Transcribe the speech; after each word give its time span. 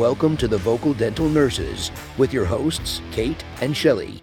welcome 0.00 0.34
to 0.34 0.48
the 0.48 0.56
Vocal 0.56 0.94
Dental 0.94 1.28
Nurses 1.28 1.90
with 2.16 2.32
your 2.32 2.46
hosts, 2.46 3.02
Kate 3.12 3.44
and 3.60 3.76
Shelley. 3.76 4.22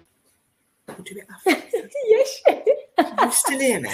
We'll 0.88 0.96
do 1.04 1.14
it 1.16 1.24
after. 1.46 1.78
yes. 2.08 2.40
You 2.48 3.30
still 3.30 3.60
hear 3.60 3.80
me? 3.80 3.88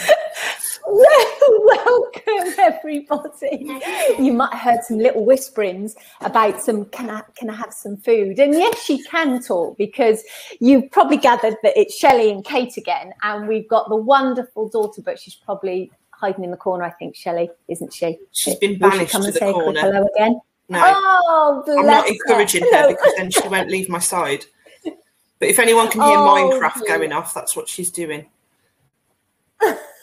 Well, 0.86 1.66
welcome 1.66 2.54
everybody. 2.58 3.70
You 4.18 4.32
might 4.32 4.54
have 4.54 4.76
heard 4.76 4.84
some 4.84 4.96
little 4.96 5.26
whisperings 5.26 5.94
about 6.22 6.62
some 6.62 6.86
can 6.86 7.10
I 7.10 7.20
can 7.36 7.50
I 7.50 7.54
have 7.54 7.74
some 7.74 7.98
food? 7.98 8.38
And 8.38 8.54
yes, 8.54 8.82
she 8.82 9.02
can 9.02 9.42
talk 9.42 9.76
because 9.76 10.22
you've 10.60 10.90
probably 10.90 11.18
gathered 11.18 11.56
that 11.62 11.78
it's 11.78 11.94
Shelley 11.94 12.30
and 12.30 12.42
Kate 12.46 12.78
again, 12.78 13.12
and 13.22 13.46
we've 13.46 13.68
got 13.68 13.90
the 13.90 13.96
wonderful 13.96 14.70
daughter, 14.70 15.02
but 15.02 15.18
she's 15.18 15.34
probably 15.34 15.92
hiding 16.12 16.44
in 16.44 16.50
the 16.50 16.56
corner. 16.56 16.84
I 16.84 16.92
think 16.92 17.14
Shelley, 17.14 17.50
isn't 17.68 17.92
she? 17.92 18.18
She's 18.32 18.54
been 18.54 18.78
Will 18.78 18.90
she 18.90 18.96
banished 18.96 19.12
come 19.12 19.20
to 19.20 19.26
and 19.26 19.34
the 19.34 19.38
say 19.38 19.50
a 19.50 19.52
quick 19.52 19.64
corner. 19.64 19.80
hello 19.82 20.08
again? 20.16 20.40
No, 20.68 20.80
Oh, 20.82 21.64
I'm 21.78 21.86
not 21.86 22.08
encouraging 22.08 22.62
her 22.62 22.68
Hello. 22.70 22.88
because 22.88 23.12
then 23.16 23.30
she 23.30 23.46
won't 23.48 23.70
leave 23.70 23.88
my 23.88 23.98
side. 23.98 24.44
But 25.38 25.48
if 25.48 25.58
anyone 25.58 25.90
can 25.90 26.00
hear 26.00 26.16
Oh, 26.16 26.58
Minecraft 26.60 26.86
going 26.86 27.12
off, 27.12 27.34
that's 27.34 27.54
what 27.56 27.68
she's 27.68 27.90
doing. 27.90 28.26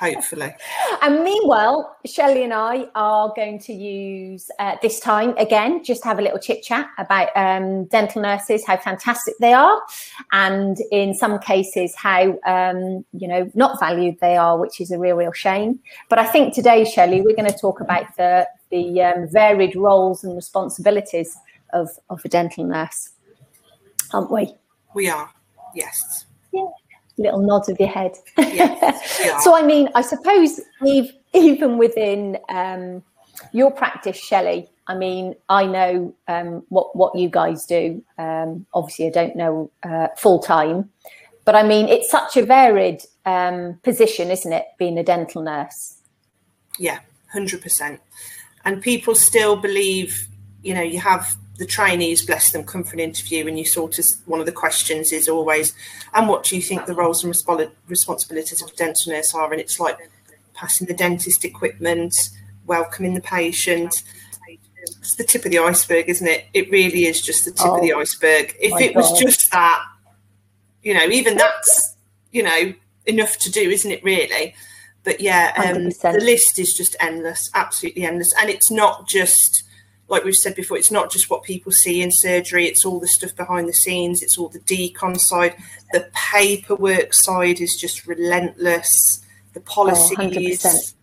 Hopefully. 0.00 0.54
And 1.02 1.24
meanwhile, 1.24 1.96
Shelley 2.04 2.44
and 2.44 2.52
I 2.52 2.86
are 2.94 3.32
going 3.34 3.58
to 3.60 3.72
use 3.72 4.50
uh, 4.58 4.76
this 4.82 5.00
time 5.00 5.34
again, 5.38 5.82
just 5.82 6.04
have 6.04 6.18
a 6.18 6.22
little 6.22 6.38
chit 6.38 6.62
chat 6.62 6.88
about 6.98 7.28
um, 7.36 7.84
dental 7.86 8.20
nurses, 8.20 8.66
how 8.66 8.76
fantastic 8.76 9.34
they 9.40 9.54
are, 9.54 9.80
and 10.32 10.76
in 10.90 11.14
some 11.14 11.38
cases, 11.38 11.94
how 11.96 12.38
um, 12.46 13.04
you 13.12 13.26
know 13.28 13.50
not 13.54 13.80
valued 13.80 14.16
they 14.20 14.36
are, 14.36 14.58
which 14.58 14.78
is 14.80 14.90
a 14.90 14.98
real, 14.98 15.16
real 15.16 15.32
shame. 15.32 15.80
But 16.10 16.18
I 16.18 16.26
think 16.26 16.54
today, 16.54 16.84
Shelley, 16.84 17.22
we're 17.22 17.36
going 17.36 17.50
to 17.50 17.58
talk 17.58 17.80
about 17.80 18.14
the 18.18 18.46
the 18.70 19.02
um, 19.02 19.28
varied 19.30 19.74
roles 19.74 20.22
and 20.22 20.36
responsibilities 20.36 21.34
of 21.72 21.88
of 22.10 22.20
a 22.24 22.28
dental 22.28 22.64
nurse, 22.64 23.10
aren't 24.12 24.30
we? 24.30 24.54
We 24.94 25.08
are. 25.08 25.30
Yes. 25.74 26.26
Little 27.20 27.42
nod 27.42 27.68
of 27.68 27.78
your 27.78 27.88
head. 27.88 28.12
Yes, 28.38 29.20
are. 29.26 29.40
So, 29.42 29.54
I 29.54 29.62
mean, 29.62 29.90
I 29.94 30.00
suppose 30.00 30.58
even 31.34 31.76
within 31.76 32.38
um, 32.48 33.02
your 33.52 33.70
practice, 33.70 34.16
Shelley, 34.16 34.68
I 34.86 34.94
mean, 34.94 35.36
I 35.48 35.66
know 35.66 36.14
um, 36.26 36.64
what 36.70 36.96
what 36.96 37.14
you 37.14 37.28
guys 37.28 37.64
do. 37.66 38.02
Um, 38.18 38.66
obviously, 38.72 39.06
I 39.06 39.10
don't 39.10 39.36
know 39.36 39.70
uh, 39.82 40.08
full 40.16 40.40
time, 40.40 40.90
but 41.44 41.54
I 41.54 41.62
mean, 41.62 41.88
it's 41.88 42.10
such 42.10 42.36
a 42.36 42.44
varied 42.44 43.02
um, 43.26 43.78
position, 43.82 44.30
isn't 44.30 44.52
it? 44.52 44.64
Being 44.78 44.98
a 44.98 45.04
dental 45.04 45.42
nurse. 45.42 45.98
Yeah, 46.78 47.00
hundred 47.32 47.60
percent. 47.60 48.00
And 48.64 48.82
people 48.82 49.14
still 49.14 49.56
believe, 49.56 50.26
you 50.62 50.74
know, 50.74 50.82
you 50.82 50.98
have 51.00 51.36
the 51.60 51.66
trainees, 51.66 52.24
bless 52.24 52.52
them, 52.52 52.64
come 52.64 52.82
for 52.82 52.94
an 52.94 53.00
interview, 53.00 53.46
and 53.46 53.58
you 53.58 53.66
sort 53.66 53.98
of 53.98 54.06
one 54.24 54.40
of 54.40 54.46
the 54.46 54.52
questions 54.52 55.12
is 55.12 55.28
always, 55.28 55.74
"And 56.14 56.26
what 56.26 56.42
do 56.42 56.56
you 56.56 56.62
think 56.62 56.86
the 56.86 56.94
roles 56.94 57.22
and 57.22 57.32
respo- 57.32 57.70
responsibilities 57.86 58.62
of 58.62 58.70
a 58.70 58.76
dental 58.76 59.12
nurse 59.12 59.34
are?" 59.34 59.52
And 59.52 59.60
it's 59.60 59.78
like 59.78 59.98
passing 60.54 60.86
the 60.86 60.94
dentist 60.94 61.44
equipment, 61.44 62.14
welcoming 62.66 63.12
the 63.12 63.20
patient. 63.20 64.02
It's 65.02 65.16
the 65.16 65.24
tip 65.24 65.44
of 65.44 65.50
the 65.50 65.58
iceberg, 65.58 66.08
isn't 66.08 66.26
it? 66.26 66.46
It 66.54 66.70
really 66.70 67.04
is 67.04 67.20
just 67.20 67.44
the 67.44 67.50
tip 67.50 67.66
of 67.66 67.82
the 67.82 67.92
Oh, 67.92 68.00
iceberg. 68.00 68.56
If 68.58 68.80
it 68.80 68.96
was 68.96 69.20
just 69.20 69.50
that, 69.50 69.82
you 70.82 70.94
know, 70.94 71.06
even 71.10 71.36
that's, 71.36 71.94
you 72.32 72.42
know, 72.42 72.72
enough 73.04 73.36
to 73.38 73.50
do, 73.50 73.68
isn't 73.68 73.90
it? 73.90 74.02
Really. 74.02 74.54
But 75.04 75.20
yeah, 75.20 75.52
um, 75.56 75.90
the 75.90 76.20
list 76.22 76.58
is 76.58 76.72
just 76.72 76.96
endless, 77.00 77.50
absolutely 77.54 78.04
endless. 78.04 78.32
And 78.40 78.48
it's 78.48 78.70
not 78.70 79.06
just, 79.06 79.64
like 80.10 80.24
we've 80.24 80.34
said 80.34 80.56
before, 80.56 80.76
it's 80.76 80.90
not 80.90 81.10
just 81.10 81.30
what 81.30 81.44
people 81.44 81.70
see 81.70 82.02
in 82.02 82.10
surgery, 82.12 82.66
it's 82.66 82.84
all 82.84 82.98
the 82.98 83.06
stuff 83.06 83.34
behind 83.36 83.68
the 83.68 83.72
scenes, 83.72 84.22
it's 84.22 84.36
all 84.36 84.48
the 84.48 84.58
decon 84.60 85.16
side. 85.18 85.54
The 85.92 86.10
paperwork 86.12 87.14
side 87.14 87.60
is 87.60 87.78
just 87.80 88.06
relentless. 88.06 88.90
The 89.54 89.60
oh, 89.60 89.62
policies, 89.66 90.16
100%. 90.62 90.94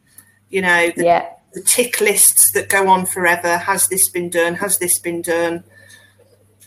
you 0.50 0.62
know, 0.62 0.92
the, 0.96 1.06
Yeah, 1.06 1.30
the 1.54 1.62
tick 1.62 2.02
lists 2.02 2.52
that 2.54 2.68
go 2.68 2.90
on 2.90 3.06
forever. 3.06 3.58
Has 3.58 3.88
this 3.88 4.10
been 4.10 4.30
done? 4.30 4.56
Has 4.56 4.78
this 4.78 5.00
been 5.00 5.22
done? 5.22 5.64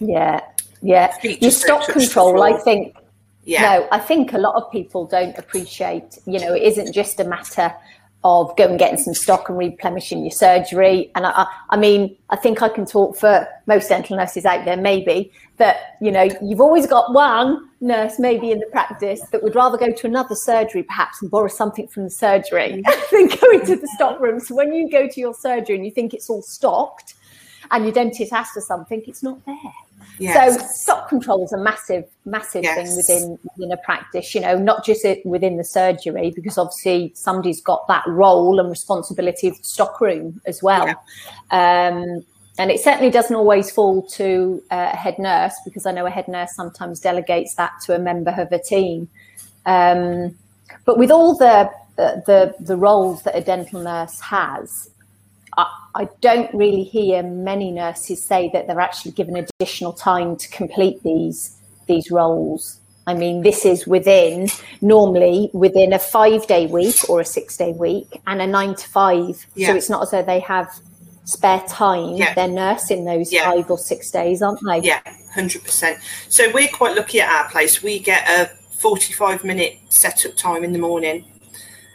yeah, 0.00 0.40
yeah. 0.80 1.14
Your 1.22 1.50
stock 1.50 1.86
control, 1.88 2.42
I 2.42 2.54
think, 2.58 2.96
Yeah. 3.44 3.62
No, 3.62 3.88
I 3.92 3.98
think 3.98 4.32
a 4.32 4.38
lot 4.38 4.54
of 4.54 4.72
people 4.72 5.04
don't 5.04 5.36
appreciate, 5.36 6.18
you 6.26 6.40
know, 6.40 6.54
it 6.54 6.62
isn't 6.62 6.94
just 6.94 7.20
a 7.20 7.24
matter 7.24 7.74
of 8.22 8.54
going 8.56 8.70
and 8.70 8.78
getting 8.78 8.98
some 8.98 9.14
stock 9.14 9.48
and 9.48 9.56
replenishing 9.56 10.20
your 10.20 10.30
surgery. 10.30 11.10
And 11.14 11.26
I, 11.26 11.46
I, 11.70 11.76
mean, 11.76 12.14
I 12.28 12.36
think 12.36 12.62
I 12.62 12.68
can 12.68 12.84
talk 12.84 13.16
for 13.16 13.48
most 13.66 13.88
dental 13.88 14.16
nurses 14.16 14.44
out 14.44 14.64
there, 14.64 14.76
maybe, 14.76 15.32
that, 15.56 15.96
you 16.00 16.10
know, 16.10 16.28
you've 16.42 16.60
always 16.60 16.86
got 16.86 17.14
one 17.14 17.68
nurse 17.80 18.18
maybe 18.18 18.50
in 18.50 18.58
the 18.58 18.66
practice 18.66 19.22
that 19.32 19.42
would 19.42 19.54
rather 19.54 19.78
go 19.78 19.90
to 19.90 20.06
another 20.06 20.34
surgery 20.34 20.82
perhaps 20.82 21.22
and 21.22 21.30
borrow 21.30 21.48
something 21.48 21.88
from 21.88 22.04
the 22.04 22.10
surgery 22.10 22.82
than 23.10 23.28
go 23.28 23.50
into 23.52 23.76
the 23.76 23.88
stock 23.94 24.20
room. 24.20 24.38
So 24.38 24.54
when 24.54 24.74
you 24.74 24.90
go 24.90 25.08
to 25.08 25.20
your 25.20 25.34
surgery 25.34 25.76
and 25.76 25.84
you 25.84 25.90
think 25.90 26.12
it's 26.12 26.28
all 26.28 26.42
stocked 26.42 27.14
and 27.70 27.84
your 27.84 27.92
dentist 27.92 28.32
asks 28.32 28.52
for 28.52 28.60
something, 28.60 29.02
it's 29.06 29.22
not 29.22 29.44
there. 29.46 29.54
Yes. 30.20 30.58
So 30.58 30.66
stock 30.66 31.08
control 31.08 31.44
is 31.44 31.52
a 31.52 31.58
massive, 31.58 32.04
massive 32.24 32.62
thing 32.62 32.94
within 32.94 33.38
within 33.42 33.72
a 33.72 33.76
practice. 33.78 34.34
You 34.34 34.42
know, 34.42 34.58
not 34.58 34.84
just 34.84 35.04
within 35.24 35.56
the 35.56 35.64
surgery, 35.64 36.30
because 36.34 36.58
obviously 36.58 37.12
somebody's 37.14 37.62
got 37.62 37.88
that 37.88 38.04
role 38.06 38.60
and 38.60 38.68
responsibility 38.68 39.48
of 39.48 39.56
the 39.56 39.64
stock 39.64 40.00
room 40.00 40.40
as 40.46 40.62
well. 40.62 40.88
Um, 41.50 42.24
and 42.58 42.70
it 42.70 42.80
certainly 42.80 43.10
doesn't 43.10 43.34
always 43.34 43.70
fall 43.70 44.02
to 44.02 44.62
uh, 44.70 44.90
a 44.92 44.96
head 44.96 45.18
nurse, 45.18 45.54
because 45.64 45.86
I 45.86 45.92
know 45.92 46.04
a 46.04 46.10
head 46.10 46.28
nurse 46.28 46.54
sometimes 46.54 47.00
delegates 47.00 47.54
that 47.54 47.72
to 47.86 47.96
a 47.96 47.98
member 47.98 48.32
of 48.36 48.52
a 48.52 48.58
team. 48.58 49.08
Um, 49.64 50.36
but 50.84 50.98
with 50.98 51.10
all 51.10 51.36
the 51.36 51.70
uh, 51.96 52.20
the 52.26 52.54
the 52.60 52.76
roles 52.76 53.22
that 53.22 53.34
a 53.34 53.40
dental 53.40 53.80
nurse 53.82 54.20
has, 54.20 54.89
I, 55.94 56.08
don't 56.20 56.52
really 56.54 56.84
hear 56.84 57.22
many 57.22 57.70
nurses 57.70 58.24
say 58.24 58.50
that 58.52 58.66
they're 58.66 58.80
actually 58.80 59.12
given 59.12 59.36
additional 59.36 59.92
time 59.92 60.36
to 60.36 60.48
complete 60.48 61.02
these 61.02 61.56
these 61.86 62.10
roles. 62.10 62.78
I 63.06 63.14
mean, 63.14 63.42
this 63.42 63.64
is 63.64 63.86
within 63.86 64.48
normally 64.80 65.50
within 65.52 65.92
a 65.92 65.98
five 65.98 66.46
day 66.46 66.66
week 66.66 67.08
or 67.08 67.20
a 67.20 67.24
six 67.24 67.56
day 67.56 67.72
week 67.72 68.20
and 68.26 68.40
a 68.40 68.46
nine 68.46 68.74
to 68.76 68.88
five. 68.88 69.46
Yeah. 69.54 69.68
So 69.68 69.74
it's 69.76 69.90
not 69.90 70.02
as 70.02 70.10
though 70.12 70.22
they 70.22 70.40
have 70.40 70.68
spare 71.24 71.62
time. 71.68 72.16
Yeah. 72.16 72.34
They're 72.34 72.48
nursing 72.48 73.04
those 73.04 73.32
Yeah. 73.32 73.50
five 73.50 73.70
or 73.70 73.78
six 73.78 74.10
days, 74.10 74.42
aren't 74.42 74.60
they? 74.64 74.80
Yeah, 74.80 75.00
hundred 75.34 75.64
percent. 75.64 75.98
So 76.28 76.50
we're 76.52 76.68
quite 76.68 76.96
lucky 76.96 77.20
at 77.20 77.28
our 77.30 77.50
place. 77.50 77.82
We 77.82 77.98
get 77.98 78.28
a 78.28 78.50
forty-five 78.76 79.44
minute 79.44 79.78
setup 79.88 80.36
time 80.36 80.62
in 80.64 80.72
the 80.72 80.78
morning. 80.78 81.24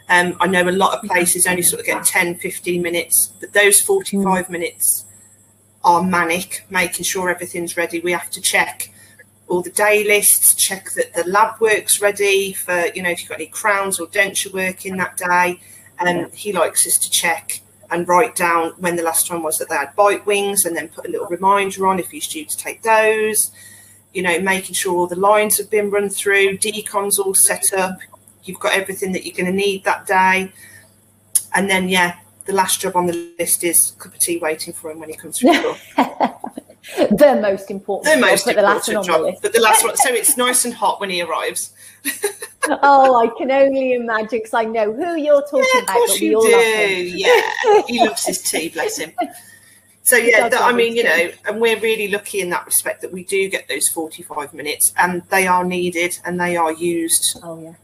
Um, 0.08 0.36
I 0.40 0.46
know 0.46 0.68
a 0.68 0.70
lot 0.70 0.96
of 0.96 1.08
places 1.08 1.46
only 1.46 1.62
sort 1.62 1.80
of 1.80 1.86
get 1.86 2.04
10, 2.04 2.36
15 2.36 2.80
minutes, 2.80 3.32
but 3.40 3.52
those 3.52 3.80
45 3.80 4.48
minutes 4.50 5.04
are 5.82 6.02
manic, 6.02 6.64
making 6.70 7.04
sure 7.04 7.28
everything's 7.28 7.76
ready. 7.76 8.00
We 8.00 8.12
have 8.12 8.30
to 8.30 8.40
check 8.40 8.92
all 9.48 9.62
the 9.62 9.70
day 9.70 10.04
lists, 10.04 10.54
check 10.54 10.90
that 10.92 11.14
the 11.14 11.28
lab 11.28 11.60
work's 11.60 12.00
ready 12.00 12.52
for, 12.52 12.86
you 12.94 13.02
know, 13.02 13.10
if 13.10 13.20
you've 13.20 13.28
got 13.28 13.38
any 13.38 13.46
crowns 13.46 14.00
or 14.00 14.06
denture 14.08 14.52
work 14.52 14.84
in 14.86 14.96
that 14.96 15.16
day. 15.16 15.60
And 15.98 16.32
he 16.32 16.52
likes 16.52 16.86
us 16.86 16.98
to 16.98 17.10
check 17.10 17.60
and 17.90 18.08
write 18.08 18.34
down 18.34 18.72
when 18.78 18.96
the 18.96 19.02
last 19.02 19.26
time 19.26 19.42
was 19.42 19.58
that 19.58 19.68
they 19.68 19.76
had 19.76 19.94
bite 19.94 20.26
wings 20.26 20.64
and 20.64 20.76
then 20.76 20.88
put 20.88 21.06
a 21.06 21.10
little 21.10 21.28
reminder 21.28 21.86
on 21.86 21.98
if 21.98 22.10
he's 22.10 22.26
due 22.26 22.44
to 22.44 22.56
take 22.56 22.82
those. 22.82 23.50
You 24.12 24.22
know, 24.22 24.40
making 24.40 24.74
sure 24.74 24.96
all 24.96 25.06
the 25.06 25.16
lines 25.16 25.58
have 25.58 25.70
been 25.70 25.90
run 25.90 26.08
through, 26.08 26.58
decon's 26.58 27.18
all 27.18 27.34
set 27.34 27.72
up, 27.72 27.98
you've 28.48 28.60
got 28.60 28.72
everything 28.74 29.12
that 29.12 29.26
you're 29.26 29.36
going 29.36 29.50
to 29.50 29.56
need 29.56 29.84
that 29.84 30.06
day. 30.06 30.52
And 31.54 31.68
then, 31.70 31.88
yeah, 31.88 32.16
the 32.44 32.52
last 32.52 32.80
job 32.80 32.96
on 32.96 33.06
the 33.06 33.32
list 33.38 33.64
is 33.64 33.94
cup 33.98 34.14
of 34.14 34.18
tea 34.18 34.38
waiting 34.38 34.72
for 34.72 34.90
him 34.90 35.00
when 35.00 35.08
he 35.08 35.16
comes 35.16 35.38
through 35.38 35.52
the 35.52 35.62
door. 35.62 35.76
the 37.10 37.38
most 37.40 37.70
important. 37.70 38.14
The 38.14 38.20
job, 38.20 38.30
most 38.30 38.44
the 38.44 38.54
one 38.54 38.64
important 38.64 38.96
on 38.96 39.02
the 39.02 39.06
job, 39.06 39.20
list. 39.22 39.42
but 39.42 39.52
the 39.52 39.60
last 39.60 39.84
one. 39.84 39.96
So 39.96 40.12
it's 40.12 40.36
nice 40.46 40.64
and 40.64 40.72
hot 40.74 41.00
when 41.00 41.10
he 41.10 41.22
arrives. 41.22 41.72
oh, 42.68 43.16
I 43.16 43.28
can 43.36 43.50
only 43.50 43.94
imagine 43.94 44.38
because 44.38 44.54
I 44.54 44.64
know 44.64 44.92
who 44.92 45.16
you're 45.16 45.42
talking 45.42 45.64
Yeah, 45.74 45.78
of 45.78 45.84
about. 45.84 45.94
course 45.94 46.20
you 46.20 46.40
do. 46.40 46.48
Yeah, 46.48 47.82
he 47.86 48.04
loves 48.04 48.24
his 48.26 48.42
tea. 48.42 48.68
Bless 48.68 48.98
him. 48.98 49.12
So 50.02 50.16
yeah, 50.16 50.48
that, 50.48 50.62
I 50.62 50.72
mean, 50.72 50.94
you 50.94 51.02
know, 51.02 51.30
and 51.46 51.60
we're 51.60 51.80
really 51.80 52.06
lucky 52.06 52.40
in 52.40 52.48
that 52.50 52.64
respect 52.64 53.00
that 53.02 53.12
we 53.12 53.24
do 53.24 53.48
get 53.48 53.66
those 53.66 53.88
forty-five 53.88 54.54
minutes, 54.54 54.92
and 54.96 55.22
they 55.30 55.48
are 55.48 55.64
needed 55.64 56.18
and 56.24 56.40
they 56.40 56.56
are 56.56 56.72
used. 56.72 57.40
Oh 57.42 57.60
yeah. 57.60 57.74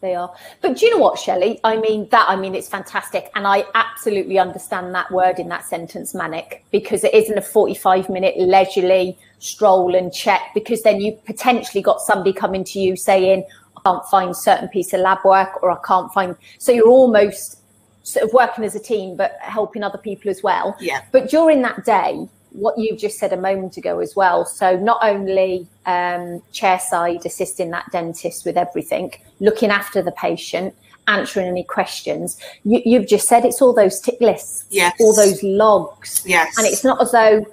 They 0.00 0.14
are. 0.14 0.32
But 0.60 0.76
do 0.76 0.86
you 0.86 0.92
know 0.92 1.02
what, 1.02 1.18
Shelley? 1.18 1.60
I 1.64 1.76
mean 1.76 2.08
that 2.10 2.28
I 2.28 2.36
mean 2.36 2.54
it's 2.54 2.68
fantastic. 2.68 3.30
And 3.34 3.46
I 3.46 3.64
absolutely 3.74 4.38
understand 4.38 4.94
that 4.94 5.10
word 5.10 5.38
in 5.38 5.48
that 5.48 5.64
sentence, 5.64 6.14
manic, 6.14 6.64
because 6.70 7.02
it 7.02 7.12
isn't 7.14 7.36
a 7.36 7.42
45 7.42 8.08
minute 8.08 8.36
leisurely 8.38 9.18
stroll 9.40 9.94
and 9.94 10.12
check, 10.12 10.40
because 10.54 10.82
then 10.82 11.00
you 11.00 11.18
potentially 11.26 11.82
got 11.82 12.00
somebody 12.00 12.32
coming 12.32 12.62
to 12.64 12.78
you 12.78 12.96
saying, 12.96 13.44
I 13.76 13.80
can't 13.84 14.04
find 14.06 14.36
certain 14.36 14.68
piece 14.68 14.92
of 14.92 15.00
lab 15.00 15.18
work 15.24 15.62
or 15.62 15.70
I 15.70 15.78
can't 15.84 16.12
find 16.12 16.36
so 16.58 16.70
you're 16.70 16.88
almost 16.88 17.58
sort 18.04 18.24
of 18.24 18.32
working 18.32 18.64
as 18.64 18.74
a 18.74 18.80
team, 18.80 19.16
but 19.16 19.36
helping 19.40 19.82
other 19.82 19.98
people 19.98 20.30
as 20.30 20.42
well. 20.42 20.76
Yeah. 20.80 21.02
But 21.12 21.28
during 21.28 21.60
that 21.62 21.84
day, 21.84 22.28
what 22.52 22.78
you've 22.78 22.98
just 22.98 23.18
said 23.18 23.32
a 23.32 23.36
moment 23.36 23.76
ago 23.76 24.00
as 24.00 24.16
well. 24.16 24.44
So 24.44 24.76
not 24.76 24.98
only 25.02 25.66
um, 25.86 26.42
chairside 26.52 27.24
assisting 27.24 27.70
that 27.70 27.90
dentist 27.92 28.44
with 28.44 28.56
everything, 28.56 29.12
looking 29.40 29.70
after 29.70 30.02
the 30.02 30.12
patient, 30.12 30.74
answering 31.08 31.48
any 31.48 31.64
questions. 31.64 32.38
You, 32.64 32.98
have 32.98 33.08
just 33.08 33.26
said 33.26 33.44
it's 33.44 33.60
all 33.60 33.72
those 33.72 34.00
tick 34.00 34.20
lists, 34.20 34.66
yes. 34.70 34.94
all 35.00 35.16
those 35.16 35.42
logs, 35.42 36.22
yes. 36.24 36.56
and 36.58 36.66
it's 36.66 36.84
not 36.84 37.00
as 37.00 37.12
though 37.12 37.44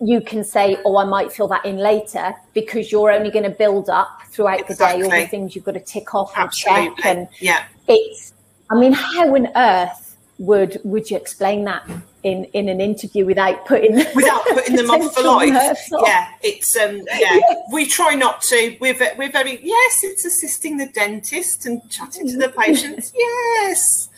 you 0.00 0.20
can 0.20 0.42
say, 0.44 0.78
"Oh, 0.84 0.96
I 0.96 1.04
might 1.04 1.32
fill 1.32 1.48
that 1.48 1.64
in 1.64 1.76
later," 1.76 2.34
because 2.52 2.90
you're 2.90 3.12
only 3.12 3.30
going 3.30 3.44
to 3.44 3.50
build 3.50 3.88
up 3.88 4.22
throughout 4.30 4.60
exactly. 4.60 5.02
the 5.02 5.08
day 5.08 5.14
all 5.14 5.22
the 5.22 5.28
things 5.28 5.54
you've 5.54 5.64
got 5.64 5.74
to 5.74 5.80
tick 5.80 6.14
off 6.14 6.32
Absolutely. 6.36 6.86
and 6.86 6.96
check. 6.96 7.06
And 7.06 7.28
yeah, 7.38 7.64
it's. 7.88 8.34
I 8.70 8.78
mean, 8.78 8.92
how 8.92 9.34
on 9.34 9.48
earth 9.56 10.16
would 10.38 10.80
would 10.84 11.10
you 11.10 11.16
explain 11.16 11.64
that 11.64 11.88
in 12.22 12.44
in 12.46 12.68
an 12.68 12.80
interview 12.80 13.24
without 13.24 13.64
putting 13.66 13.94
without 14.14 14.44
putting 14.46 14.76
them 14.76 14.90
off 14.90 15.14
for 15.16 15.22
life. 15.22 15.78
Yeah, 16.04 16.28
it's 16.42 16.76
um 16.76 17.02
yeah. 17.06 17.40
Yes. 17.40 17.56
We 17.72 17.86
try 17.86 18.14
not 18.14 18.42
to. 18.42 18.76
We're 18.80 18.96
we're 19.16 19.30
very 19.30 19.60
yes. 19.62 20.00
It's 20.02 20.24
assisting 20.24 20.76
the 20.76 20.86
dentist 20.86 21.66
and 21.66 21.88
chatting 21.90 22.28
to 22.28 22.36
the 22.36 22.48
patients. 22.58 23.12
yes. 23.14 24.08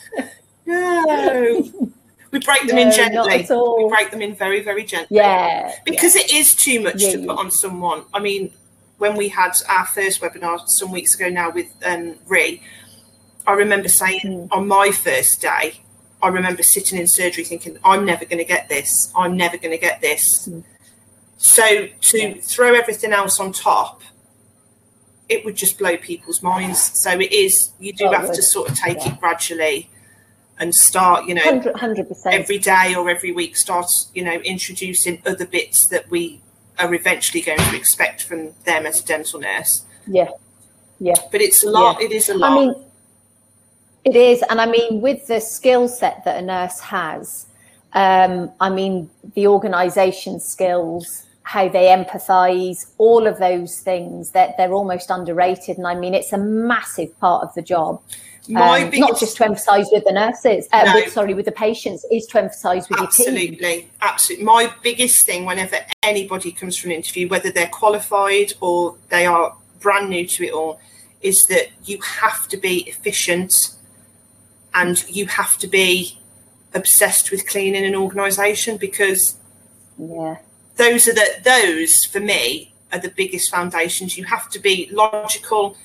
No. 0.66 1.68
We 2.30 2.38
break 2.38 2.66
them 2.66 2.76
no, 2.76 2.82
in 2.82 2.92
gently. 2.92 3.46
We 3.48 3.88
break 3.88 4.10
them 4.10 4.22
in 4.22 4.34
very 4.34 4.62
very 4.62 4.84
gently. 4.84 5.18
Yeah. 5.18 5.74
Because 5.84 6.16
yeah. 6.16 6.22
it 6.22 6.32
is 6.32 6.54
too 6.54 6.80
much 6.80 7.02
yeah, 7.02 7.12
to 7.12 7.18
put 7.26 7.38
on 7.38 7.50
someone. 7.50 8.04
I 8.14 8.20
mean, 8.20 8.50
when 8.98 9.16
we 9.16 9.28
had 9.28 9.52
our 9.68 9.86
first 9.86 10.20
webinar 10.20 10.60
some 10.66 10.90
weeks 10.90 11.14
ago 11.14 11.28
now 11.28 11.50
with 11.50 11.68
um 11.84 12.16
Ree, 12.26 12.62
I 13.46 13.52
remember 13.52 13.88
saying 13.88 14.20
mm. 14.24 14.48
on 14.50 14.66
my 14.66 14.90
first 14.90 15.40
day 15.40 15.81
I 16.22 16.28
remember 16.28 16.62
sitting 16.62 16.98
in 16.98 17.06
surgery 17.08 17.44
thinking, 17.44 17.78
I'm 17.84 18.04
never 18.04 18.24
going 18.24 18.38
to 18.38 18.44
get 18.44 18.68
this. 18.68 19.12
I'm 19.16 19.36
never 19.36 19.56
going 19.56 19.72
to 19.72 19.80
get 19.80 20.00
this. 20.00 20.48
Mm. 20.48 20.62
So 21.36 21.88
to 21.88 22.40
throw 22.40 22.74
everything 22.74 23.12
else 23.12 23.40
on 23.40 23.52
top, 23.52 24.02
it 25.28 25.44
would 25.44 25.56
just 25.56 25.78
blow 25.78 25.96
people's 25.96 26.42
minds. 26.42 26.92
So 27.02 27.18
it 27.18 27.32
is, 27.32 27.72
you 27.80 27.92
do 27.92 28.06
oh, 28.06 28.12
have 28.12 28.32
to 28.32 28.42
sort 28.42 28.70
of 28.70 28.76
take 28.76 28.98
yeah. 28.98 29.12
it 29.12 29.20
gradually 29.20 29.90
and 30.58 30.72
start, 30.72 31.26
you 31.26 31.34
know, 31.34 31.42
100%, 31.42 31.72
100%. 31.72 32.26
every 32.26 32.58
day 32.58 32.94
or 32.94 33.10
every 33.10 33.32
week, 33.32 33.56
start, 33.56 33.90
you 34.14 34.22
know, 34.22 34.34
introducing 34.34 35.20
other 35.26 35.46
bits 35.46 35.88
that 35.88 36.08
we 36.08 36.40
are 36.78 36.94
eventually 36.94 37.40
going 37.40 37.58
to 37.58 37.76
expect 37.76 38.22
from 38.22 38.52
them 38.64 38.86
as 38.86 39.00
a 39.00 39.04
dental 39.04 39.40
nurse. 39.40 39.84
Yeah. 40.06 40.30
Yeah. 41.00 41.14
But 41.32 41.40
it's 41.40 41.64
a 41.64 41.70
lot. 41.70 41.98
Yeah. 41.98 42.06
It 42.06 42.12
is 42.12 42.28
a 42.28 42.34
lot. 42.34 42.52
I 42.52 42.54
mean, 42.54 42.84
it 44.04 44.16
is. 44.16 44.42
And 44.50 44.60
I 44.60 44.66
mean, 44.66 45.00
with 45.00 45.26
the 45.26 45.40
skill 45.40 45.88
set 45.88 46.24
that 46.24 46.36
a 46.36 46.42
nurse 46.42 46.80
has, 46.80 47.46
um, 47.92 48.50
I 48.60 48.70
mean, 48.70 49.10
the 49.34 49.46
organisation 49.46 50.40
skills, 50.40 51.26
how 51.44 51.68
they 51.68 51.86
empathise, 51.86 52.92
all 52.98 53.26
of 53.26 53.38
those 53.38 53.80
things, 53.80 54.30
that 54.30 54.56
they're, 54.56 54.68
they're 54.68 54.74
almost 54.74 55.10
underrated. 55.10 55.76
And 55.76 55.86
I 55.86 55.94
mean, 55.94 56.14
it's 56.14 56.32
a 56.32 56.38
massive 56.38 57.18
part 57.20 57.44
of 57.44 57.54
the 57.54 57.62
job. 57.62 58.00
Um, 58.56 58.90
biggest... 58.90 59.00
Not 59.00 59.20
just 59.20 59.36
to 59.36 59.44
emphasise 59.44 59.86
with 59.92 60.04
the 60.04 60.12
nurses, 60.12 60.68
uh, 60.72 60.84
no. 60.84 60.94
with, 60.94 61.12
sorry, 61.12 61.34
with 61.34 61.44
the 61.44 61.52
patients, 61.52 62.04
is 62.10 62.26
to 62.26 62.38
emphasise 62.40 62.88
with 62.88 62.98
absolutely, 62.98 63.40
your 63.40 63.50
team. 63.50 63.60
Absolutely, 63.60 63.90
absolutely. 64.00 64.44
My 64.44 64.74
biggest 64.82 65.26
thing 65.26 65.44
whenever 65.44 65.76
anybody 66.02 66.50
comes 66.50 66.76
for 66.76 66.88
an 66.88 66.92
interview, 66.92 67.28
whether 67.28 67.52
they're 67.52 67.68
qualified 67.68 68.54
or 68.60 68.96
they 69.10 69.26
are 69.26 69.56
brand 69.78 70.10
new 70.10 70.26
to 70.26 70.44
it 70.44 70.52
all, 70.52 70.80
is 71.20 71.46
that 71.46 71.68
you 71.84 72.00
have 72.00 72.48
to 72.48 72.56
be 72.56 72.80
efficient 72.88 73.52
and 74.74 75.04
you 75.08 75.26
have 75.26 75.58
to 75.58 75.66
be 75.66 76.18
obsessed 76.74 77.30
with 77.30 77.46
cleaning 77.46 77.84
an 77.84 77.94
organization 77.94 78.76
because 78.76 79.36
yeah. 79.98 80.36
those 80.76 81.06
are 81.06 81.14
the 81.14 81.28
those 81.44 81.92
for 82.10 82.20
me 82.20 82.72
are 82.92 82.98
the 82.98 83.10
biggest 83.10 83.50
foundations. 83.50 84.16
You 84.16 84.24
have 84.24 84.48
to 84.50 84.58
be 84.58 84.88
logical 84.92 85.76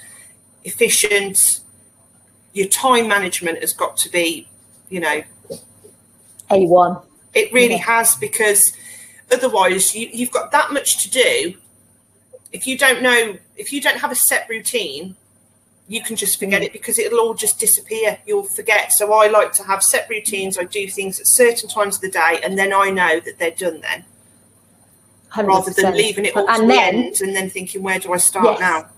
efficient. 0.63 1.61
Your 2.53 2.67
time 2.67 3.07
management 3.07 3.59
has 3.59 3.73
got 3.73 3.97
to 3.97 4.09
be 4.09 4.47
you 4.89 4.99
know 4.99 5.21
a1 6.49 7.03
it 7.37 7.53
really 7.53 7.75
yeah. 7.75 7.83
has 7.83 8.15
because 8.15 8.73
otherwise 9.31 9.95
you, 9.95 10.09
you've 10.11 10.31
got 10.31 10.51
that 10.51 10.71
much 10.73 11.03
to 11.03 11.09
do. 11.09 11.53
If 12.51 12.65
you 12.65 12.77
don't 12.77 13.01
know 13.01 13.37
if 13.55 13.71
you 13.71 13.81
don't 13.81 13.99
have 13.99 14.11
a 14.11 14.15
set 14.15 14.49
routine 14.49 15.15
you 15.87 16.01
can 16.01 16.15
just 16.15 16.39
forget 16.39 16.61
mm. 16.61 16.65
it 16.65 16.73
because 16.73 16.99
it'll 16.99 17.19
all 17.19 17.33
just 17.33 17.59
disappear. 17.59 18.19
You'll 18.25 18.43
forget. 18.43 18.91
So 18.91 19.13
I 19.13 19.27
like 19.27 19.53
to 19.53 19.63
have 19.63 19.81
set 19.81 20.09
routines. 20.09 20.57
I 20.57 20.63
do 20.63 20.87
things 20.87 21.19
at 21.19 21.27
certain 21.27 21.69
times 21.69 21.95
of 21.95 22.01
the 22.01 22.11
day, 22.11 22.39
and 22.43 22.57
then 22.57 22.73
I 22.73 22.89
know 22.89 23.19
that 23.21 23.39
they're 23.39 23.51
done 23.51 23.81
then. 23.81 24.05
100%. 25.33 25.47
Rather 25.47 25.71
than 25.71 25.93
leaving 25.93 26.25
it 26.25 26.35
all 26.35 26.49
and 26.49 26.61
to 26.61 26.67
then, 26.67 26.95
the 26.95 27.05
end 27.05 27.21
and 27.21 27.35
then 27.35 27.49
thinking, 27.49 27.83
where 27.83 27.99
do 27.99 28.13
I 28.13 28.17
start 28.17 28.59
yes. 28.59 28.59
now? 28.59 28.89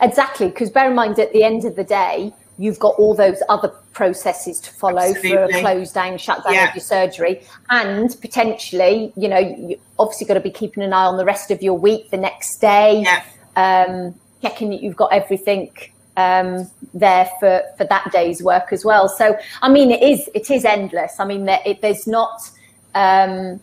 Exactly, 0.00 0.48
because 0.48 0.70
bear 0.70 0.90
in 0.90 0.94
mind, 0.94 1.18
at 1.18 1.32
the 1.32 1.42
end 1.42 1.64
of 1.64 1.76
the 1.76 1.84
day, 1.84 2.32
you've 2.58 2.78
got 2.78 2.94
all 2.96 3.14
those 3.14 3.42
other 3.48 3.68
processes 3.92 4.60
to 4.60 4.70
follow 4.72 5.02
Absolutely. 5.02 5.30
for 5.30 5.44
a 5.44 5.60
close 5.60 5.92
down, 5.92 6.18
shut 6.18 6.44
down 6.44 6.54
yeah. 6.54 6.68
of 6.68 6.74
your 6.74 6.82
surgery, 6.82 7.42
and 7.70 8.16
potentially, 8.20 9.12
you 9.16 9.28
know, 9.28 9.38
you 9.38 9.80
obviously 9.98 10.26
got 10.26 10.34
to 10.34 10.40
be 10.40 10.50
keeping 10.50 10.82
an 10.82 10.92
eye 10.92 11.06
on 11.06 11.16
the 11.16 11.24
rest 11.24 11.50
of 11.50 11.62
your 11.62 11.78
week, 11.78 12.10
the 12.10 12.16
next 12.16 12.58
day. 12.58 13.02
Yeah. 13.02 13.22
Um, 13.56 14.14
checking 14.42 14.70
that 14.70 14.82
you've 14.82 14.96
got 14.96 15.12
everything 15.12 15.70
um, 16.16 16.70
there 16.94 17.28
for 17.40 17.62
for 17.76 17.84
that 17.84 18.10
day's 18.12 18.42
work 18.42 18.72
as 18.72 18.84
well. 18.84 19.08
So 19.08 19.38
I 19.62 19.68
mean, 19.68 19.90
it 19.90 20.02
is 20.02 20.28
it 20.34 20.50
is 20.50 20.64
endless. 20.64 21.18
I 21.18 21.24
mean, 21.24 21.44
there, 21.44 21.60
it, 21.64 21.82
there's 21.82 22.06
not 22.06 22.50
um, 22.94 23.60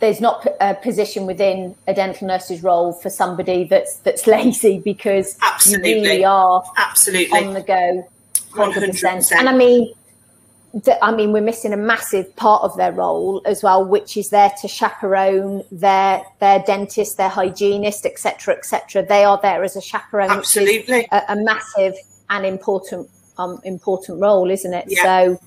there's 0.00 0.20
not 0.20 0.46
a 0.60 0.74
position 0.74 1.26
within 1.26 1.74
a 1.86 1.94
dental 1.94 2.28
nurse's 2.28 2.62
role 2.62 2.92
for 2.92 3.10
somebody 3.10 3.64
that's 3.64 3.96
that's 3.98 4.26
lazy 4.26 4.78
because 4.78 5.38
absolutely. 5.42 5.90
you 5.90 6.02
really 6.02 6.24
are 6.24 6.62
absolutely 6.76 7.38
on 7.38 7.54
the 7.54 7.62
go, 7.62 8.08
hundred 8.52 8.90
percent. 8.90 9.32
And 9.32 9.48
I 9.48 9.56
mean, 9.56 9.92
I 11.00 11.14
mean, 11.14 11.32
we're 11.32 11.40
missing 11.40 11.72
a 11.72 11.78
massive 11.78 12.34
part 12.36 12.62
of 12.62 12.76
their 12.76 12.92
role 12.92 13.40
as 13.46 13.62
well, 13.62 13.84
which 13.84 14.16
is 14.16 14.28
there 14.30 14.52
to 14.60 14.68
chaperone 14.68 15.64
their 15.72 16.22
their 16.40 16.58
dentist, 16.60 17.16
their 17.16 17.30
hygienist, 17.30 18.04
etc., 18.04 18.54
etc. 18.54 19.04
They 19.06 19.24
are 19.24 19.40
there 19.40 19.64
as 19.64 19.76
a 19.76 19.80
chaperone, 19.80 20.30
absolutely 20.30 21.08
a, 21.10 21.22
a, 21.30 21.36
massive 21.36 21.94
and 22.28 22.44
important 22.44 23.08
um, 23.38 23.60
important 23.64 24.20
role, 24.20 24.50
isn't 24.50 24.74
it? 24.74 24.84
Yeah. 24.88 25.02
So, 25.02 25.40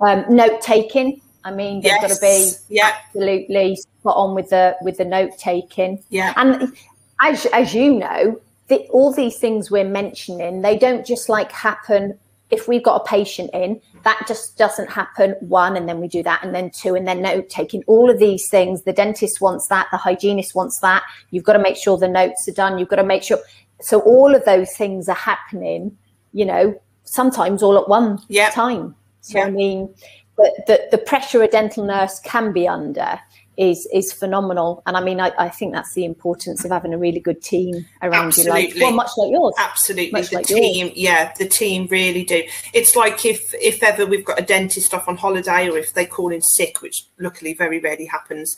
um, 0.00 0.24
note 0.30 0.62
taking. 0.62 1.20
I 1.44 1.52
mean, 1.52 1.76
they've 1.76 1.92
yes. 1.92 2.02
got 2.02 2.14
to 2.14 2.20
be 2.20 2.74
yeah. 2.74 2.92
absolutely 3.06 3.76
spot 3.76 4.16
on 4.16 4.34
with 4.34 4.48
the 4.48 4.76
with 4.80 4.96
the 4.96 5.04
note 5.04 5.32
taking. 5.38 6.02
Yeah, 6.08 6.32
and 6.36 6.72
as 7.20 7.46
as 7.52 7.74
you 7.74 7.94
know, 7.98 8.40
the, 8.68 8.78
all 8.88 9.12
these 9.12 9.38
things 9.38 9.70
we're 9.70 9.84
mentioning, 9.84 10.62
they 10.62 10.78
don't 10.78 11.04
just 11.04 11.28
like 11.28 11.52
happen 11.52 12.18
if 12.50 12.68
we've 12.68 12.82
got 12.82 13.00
a 13.00 13.04
patient 13.04 13.50
in, 13.52 13.80
that 14.04 14.24
just 14.28 14.56
doesn't 14.56 14.90
happen 14.90 15.34
one 15.40 15.76
and 15.76 15.88
then 15.88 16.00
we 16.00 16.08
do 16.08 16.22
that 16.22 16.44
and 16.44 16.54
then 16.54 16.70
two 16.70 16.94
and 16.94 17.06
then 17.06 17.20
note 17.20 17.48
taking 17.48 17.82
all 17.86 18.08
of 18.08 18.18
these 18.18 18.48
things. 18.48 18.82
The 18.82 18.92
dentist 18.92 19.40
wants 19.40 19.66
that, 19.68 19.88
the 19.90 19.96
hygienist 19.96 20.54
wants 20.54 20.78
that. 20.80 21.02
You've 21.30 21.44
got 21.44 21.54
to 21.54 21.58
make 21.58 21.76
sure 21.76 21.96
the 21.96 22.08
notes 22.08 22.46
are 22.48 22.52
done. 22.52 22.78
You've 22.78 22.88
got 22.88 22.96
to 22.96 23.04
make 23.04 23.22
sure. 23.22 23.38
So 23.80 24.00
all 24.00 24.34
of 24.34 24.44
those 24.44 24.72
things 24.76 25.08
are 25.08 25.16
happening, 25.16 25.96
you 26.32 26.44
know, 26.44 26.80
sometimes 27.04 27.62
all 27.62 27.76
at 27.78 27.88
one 27.88 28.20
yep. 28.28 28.52
time. 28.54 28.94
So 29.22 29.38
yep. 29.38 29.48
I 29.48 29.50
mean, 29.50 29.92
the, 30.36 30.62
the, 30.66 30.88
the 30.92 30.98
pressure 30.98 31.42
a 31.42 31.48
dental 31.48 31.84
nurse 31.84 32.20
can 32.20 32.52
be 32.52 32.68
under 32.68 33.18
is 33.56 33.88
is 33.92 34.12
phenomenal. 34.12 34.82
And 34.86 34.96
I 34.96 35.02
mean, 35.02 35.20
I, 35.20 35.32
I, 35.38 35.48
think 35.48 35.72
that's 35.72 35.94
the 35.94 36.04
importance 36.04 36.64
of 36.64 36.70
having 36.70 36.92
a 36.92 36.98
really 36.98 37.20
good 37.20 37.42
team 37.42 37.86
around 38.02 38.28
Absolutely. 38.28 38.60
you, 38.60 38.68
like 38.68 38.80
well, 38.80 38.92
much 38.92 39.10
like 39.16 39.30
yours. 39.30 39.54
Absolutely, 39.58 40.12
much 40.12 40.30
the 40.30 40.36
like 40.36 40.46
team, 40.46 40.86
yours. 40.86 40.96
yeah, 40.96 41.32
the 41.38 41.48
team 41.48 41.86
really 41.90 42.24
do. 42.24 42.42
It's 42.74 42.94
like 42.96 43.24
if 43.24 43.54
if 43.54 43.82
ever 43.82 44.06
we've 44.06 44.24
got 44.24 44.40
a 44.40 44.44
dentist 44.44 44.92
off 44.94 45.08
on 45.08 45.16
holiday, 45.16 45.68
or 45.68 45.78
if 45.78 45.94
they 45.94 46.06
call 46.06 46.32
in 46.32 46.42
sick, 46.42 46.82
which 46.82 47.06
luckily 47.18 47.54
very 47.54 47.80
rarely 47.80 48.06
happens. 48.06 48.56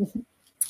Mm-hmm. 0.00 0.20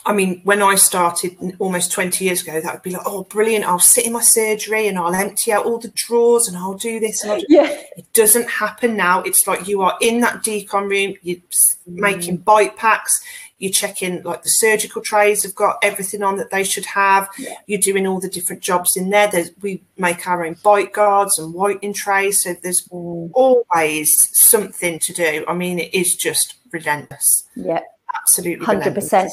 I 0.04 0.12
mean, 0.12 0.40
when 0.42 0.62
I 0.62 0.74
started 0.74 1.36
almost 1.60 1.92
20 1.92 2.24
years 2.24 2.42
ago, 2.42 2.60
that 2.60 2.72
would 2.72 2.82
be 2.82 2.90
like, 2.90 3.02
oh, 3.06 3.24
brilliant. 3.24 3.64
I'll 3.64 3.78
sit 3.78 4.06
in 4.06 4.12
my 4.12 4.20
surgery 4.20 4.88
and 4.88 4.98
I'll 4.98 5.14
empty 5.14 5.52
out 5.52 5.64
all 5.64 5.78
the 5.78 5.92
drawers 5.94 6.48
and 6.48 6.56
I'll 6.56 6.74
do 6.74 6.98
this. 6.98 7.22
And 7.22 7.32
I'll 7.32 7.40
do... 7.40 7.46
Yeah. 7.48 7.80
It 7.96 8.12
doesn't 8.12 8.48
happen 8.48 8.96
now. 8.96 9.22
It's 9.22 9.46
like 9.46 9.68
you 9.68 9.82
are 9.82 9.96
in 10.00 10.20
that 10.20 10.42
decon 10.42 10.90
room, 10.90 11.14
you're 11.22 11.36
mm. 11.36 11.42
making 11.86 12.38
bite 12.38 12.76
packs, 12.76 13.12
you're 13.58 13.70
checking 13.70 14.22
like 14.24 14.42
the 14.42 14.48
surgical 14.48 15.02
trays 15.02 15.44
have 15.44 15.54
got 15.54 15.76
everything 15.84 16.24
on 16.24 16.36
that 16.38 16.50
they 16.50 16.64
should 16.64 16.86
have. 16.86 17.28
Yeah. 17.38 17.54
You're 17.66 17.80
doing 17.80 18.04
all 18.04 18.18
the 18.18 18.28
different 18.28 18.60
jobs 18.60 18.96
in 18.96 19.10
there. 19.10 19.28
There's, 19.28 19.52
we 19.60 19.84
make 19.96 20.26
our 20.26 20.44
own 20.44 20.56
bite 20.64 20.92
guards 20.92 21.38
and 21.38 21.54
whitening 21.54 21.94
trays. 21.94 22.42
So 22.42 22.56
there's 22.60 22.88
mm. 22.88 23.30
always 23.34 24.28
something 24.32 24.98
to 24.98 25.12
do. 25.12 25.44
I 25.46 25.54
mean, 25.54 25.78
it 25.78 25.94
is 25.94 26.16
just 26.16 26.56
relentless. 26.72 27.46
Yeah. 27.54 27.82
Absolutely. 28.16 28.66
100%. 28.66 29.28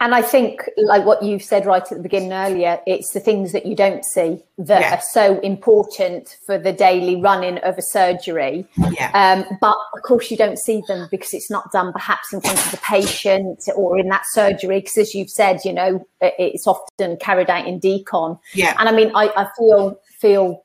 And 0.00 0.14
I 0.14 0.22
think, 0.22 0.62
like 0.76 1.04
what 1.04 1.24
you've 1.24 1.42
said 1.42 1.66
right 1.66 1.82
at 1.82 1.88
the 1.88 2.02
beginning 2.02 2.32
earlier, 2.32 2.78
it's 2.86 3.12
the 3.12 3.18
things 3.18 3.50
that 3.50 3.66
you 3.66 3.74
don't 3.74 4.04
see 4.04 4.44
that 4.58 4.80
yeah. 4.80 4.94
are 4.94 5.00
so 5.00 5.40
important 5.40 6.36
for 6.46 6.56
the 6.56 6.72
daily 6.72 7.20
running 7.20 7.58
of 7.58 7.76
a 7.76 7.82
surgery. 7.82 8.64
Yeah. 8.92 9.10
Um, 9.12 9.58
but 9.60 9.76
of 9.96 10.02
course, 10.02 10.30
you 10.30 10.36
don't 10.36 10.58
see 10.58 10.84
them 10.86 11.08
because 11.10 11.34
it's 11.34 11.50
not 11.50 11.72
done 11.72 11.92
perhaps 11.92 12.32
in 12.32 12.40
front 12.40 12.64
of 12.64 12.70
the 12.70 12.76
patient 12.76 13.64
or 13.74 13.98
in 13.98 14.08
that 14.08 14.22
surgery. 14.26 14.78
Because 14.78 14.98
as 14.98 15.14
you've 15.16 15.30
said, 15.30 15.58
you 15.64 15.72
know, 15.72 16.06
it's 16.20 16.68
often 16.68 17.16
carried 17.16 17.50
out 17.50 17.66
in 17.66 17.80
decon. 17.80 18.38
Yeah. 18.54 18.76
And 18.78 18.88
I 18.88 18.92
mean, 18.92 19.10
I, 19.16 19.32
I 19.36 19.48
feel 19.58 19.98
feel 20.20 20.64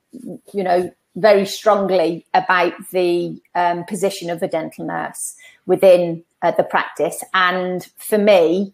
you 0.54 0.64
know 0.64 0.92
very 1.16 1.46
strongly 1.46 2.26
about 2.34 2.74
the 2.92 3.40
um, 3.56 3.84
position 3.86 4.30
of 4.30 4.42
a 4.44 4.48
dental 4.48 4.86
nurse 4.86 5.36
within 5.66 6.24
uh, 6.44 6.52
the 6.52 6.64
practice. 6.64 7.24
And 7.34 7.88
for 7.98 8.20
me, 8.20 8.74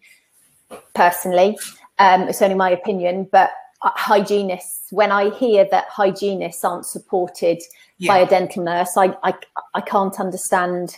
personally. 0.94 1.58
Um, 1.98 2.24
it's 2.24 2.42
only 2.42 2.56
my 2.56 2.70
opinion, 2.70 3.28
but 3.32 3.52
uh, 3.82 3.92
hygienists, 3.96 4.92
when 4.92 5.12
I 5.12 5.30
hear 5.32 5.68
that 5.72 5.86
hygienists 5.90 6.64
aren't 6.64 6.86
supported 6.86 7.62
yeah. 7.98 8.14
by 8.14 8.20
a 8.20 8.28
dental 8.28 8.64
nurse, 8.64 8.98
I, 8.98 9.16
I, 9.24 9.34
I 9.74 9.82
can't 9.82 10.20
understand 10.20 10.98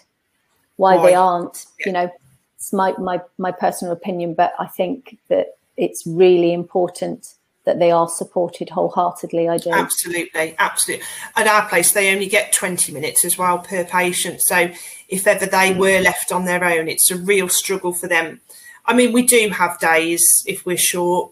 why, 0.77 0.95
why? 0.95 1.07
they 1.07 1.15
aren't. 1.15 1.65
Yeah. 1.79 1.85
You 1.85 1.93
know, 1.93 2.11
it's 2.55 2.73
my, 2.73 2.93
my, 2.97 3.21
my 3.37 3.51
personal 3.51 3.93
opinion, 3.93 4.33
but 4.33 4.53
I 4.59 4.67
think 4.67 5.17
that 5.29 5.57
it's 5.77 6.05
really 6.05 6.53
important 6.53 7.35
that 7.65 7.79
they 7.79 7.91
are 7.91 8.09
supported 8.09 8.69
wholeheartedly. 8.69 9.47
I 9.47 9.57
do. 9.57 9.71
Absolutely, 9.71 10.55
absolutely. 10.57 11.05
At 11.35 11.47
our 11.47 11.67
place, 11.67 11.91
they 11.91 12.13
only 12.13 12.27
get 12.27 12.53
20 12.53 12.91
minutes 12.91 13.23
as 13.23 13.37
well 13.37 13.59
per 13.59 13.85
patient. 13.85 14.41
So 14.41 14.71
if 15.09 15.27
ever 15.27 15.45
they 15.45 15.73
were 15.73 16.01
left 16.01 16.31
on 16.31 16.45
their 16.45 16.63
own, 16.63 16.87
it's 16.87 17.11
a 17.11 17.17
real 17.17 17.49
struggle 17.49 17.93
for 17.93 18.07
them 18.07 18.41
I 18.85 18.93
mean, 18.93 19.11
we 19.11 19.23
do 19.23 19.49
have 19.49 19.79
days 19.79 20.43
if 20.45 20.65
we're 20.65 20.77
short, 20.77 21.31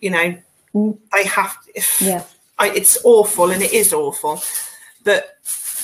you 0.00 0.10
know, 0.10 0.36
mm. 0.74 0.98
they 1.12 1.24
have. 1.24 1.56
If, 1.74 2.00
yeah. 2.00 2.24
I, 2.58 2.70
it's 2.70 2.98
awful 3.04 3.50
and 3.50 3.62
it 3.62 3.72
is 3.72 3.92
awful. 3.92 4.42
But 5.04 5.36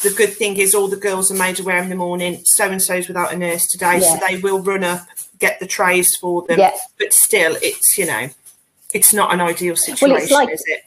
the 0.03 0.11
good 0.11 0.33
thing 0.35 0.57
is, 0.57 0.75
all 0.75 0.89
the 0.89 0.97
girls 0.97 1.31
are 1.31 1.37
made 1.37 1.61
aware 1.61 1.83
in 1.83 1.89
the 1.89 1.97
morning. 1.97 2.41
So 2.45 2.69
and 2.69 2.83
so's 2.83 3.09
without 3.09 3.33
a 3.33 3.37
nurse 3.37 3.67
today, 3.67 4.01
yeah. 4.01 4.19
so 4.19 4.27
they 4.27 4.39
will 4.39 4.61
run 4.61 4.83
up, 4.83 5.07
get 5.39 5.61
the 5.61 5.67
trays 5.67 6.17
for 6.17 6.43
them. 6.47 6.59
Yeah. 6.59 6.77
But 6.99 7.13
still, 7.13 7.57
it's 7.63 7.97
you 7.99 8.07
know, 8.07 8.31
it's 8.95 9.13
not 9.13 9.35
an 9.35 9.41
ideal 9.41 9.77
situation, 9.77 10.29
well, 10.31 10.47
like, 10.47 10.55
is 10.55 10.63
it? 10.67 10.85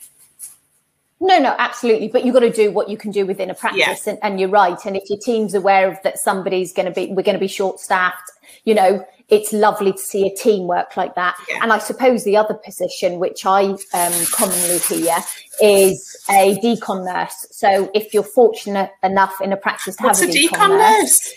No, 1.19 1.39
no, 1.39 1.55
absolutely. 1.57 2.07
But 2.07 2.25
you've 2.25 2.33
got 2.33 2.41
to 2.41 2.51
do 2.51 2.71
what 2.71 2.89
you 2.89 2.97
can 2.97 3.11
do 3.11 3.25
within 3.25 3.49
a 3.49 3.55
practice, 3.55 4.05
yeah. 4.05 4.13
and, 4.13 4.19
and 4.23 4.39
you're 4.39 4.49
right. 4.49 4.77
And 4.85 4.95
if 4.95 5.09
your 5.09 5.19
team's 5.19 5.53
aware 5.53 5.91
of 5.91 5.97
that, 6.03 6.17
somebody's 6.19 6.73
going 6.73 6.85
to 6.85 6.91
be, 6.91 7.07
we're 7.07 7.23
going 7.23 7.35
to 7.35 7.39
be 7.39 7.47
short 7.47 7.79
staffed. 7.79 8.31
You 8.65 8.75
know, 8.75 9.05
it's 9.29 9.51
lovely 9.51 9.91
to 9.93 9.97
see 9.97 10.27
a 10.27 10.35
team 10.35 10.67
work 10.67 10.95
like 10.95 11.15
that. 11.15 11.35
Yeah. 11.49 11.59
And 11.61 11.73
I 11.73 11.79
suppose 11.79 12.23
the 12.23 12.37
other 12.37 12.53
position, 12.53 13.19
which 13.19 13.45
I 13.45 13.63
um, 13.63 14.13
commonly 14.31 14.77
hear, 14.77 15.17
is 15.61 16.17
a 16.29 16.57
decon 16.59 17.03
nurse. 17.05 17.47
So 17.51 17.89
if 17.93 18.13
you're 18.13 18.23
fortunate 18.23 18.91
enough 19.03 19.41
in 19.41 19.51
a 19.51 19.57
practice 19.57 19.95
to 19.97 20.03
What's 20.03 20.21
have 20.21 20.29
a, 20.29 20.31
a 20.31 20.35
decon, 20.35 20.49
decon 20.49 20.69
nurse, 20.69 21.01
nurse? 21.01 21.33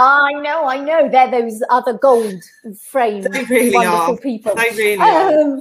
I 0.00 0.32
know, 0.40 0.66
I 0.66 0.78
know. 0.78 1.08
They're 1.08 1.30
those 1.30 1.62
other 1.70 1.94
gold 1.94 2.42
framed, 2.82 3.28
really 3.48 3.74
wonderful 3.74 4.14
are. 4.14 4.18
people. 4.18 4.54
They 4.54 4.70
really 4.70 5.00
um, 5.00 5.60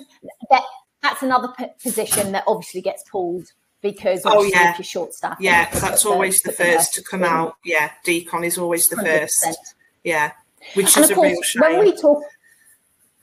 that, 0.50 0.64
that's 1.02 1.24
another 1.24 1.54
p- 1.58 1.66
position 1.82 2.32
that 2.32 2.44
obviously 2.48 2.82
gets 2.82 3.04
pulled 3.10 3.52
because 3.82 4.22
oh 4.26 4.44
yeah, 4.44 4.72
if 4.72 4.80
you're 4.80 4.86
short 4.86 5.14
staff. 5.14 5.38
Yeah, 5.40 5.70
that's 5.72 6.06
always 6.06 6.42
the, 6.42 6.52
the 6.52 6.58
first 6.58 6.94
to 6.96 7.04
come 7.04 7.24
out. 7.24 7.58
Yeah, 7.66 7.92
decon 8.06 8.46
is 8.46 8.58
always 8.58 8.88
the 8.88 8.96
100%. 8.98 9.20
first. 9.20 9.76
Yeah 10.04 10.32
which 10.74 10.96
and 10.96 11.06
is 11.06 11.12
of 11.12 11.16
course, 11.16 11.28
a 11.28 11.32
real 11.32 11.42
shame. 11.42 11.62
When 11.62 11.80
we 11.80 11.96
talk, 11.96 12.24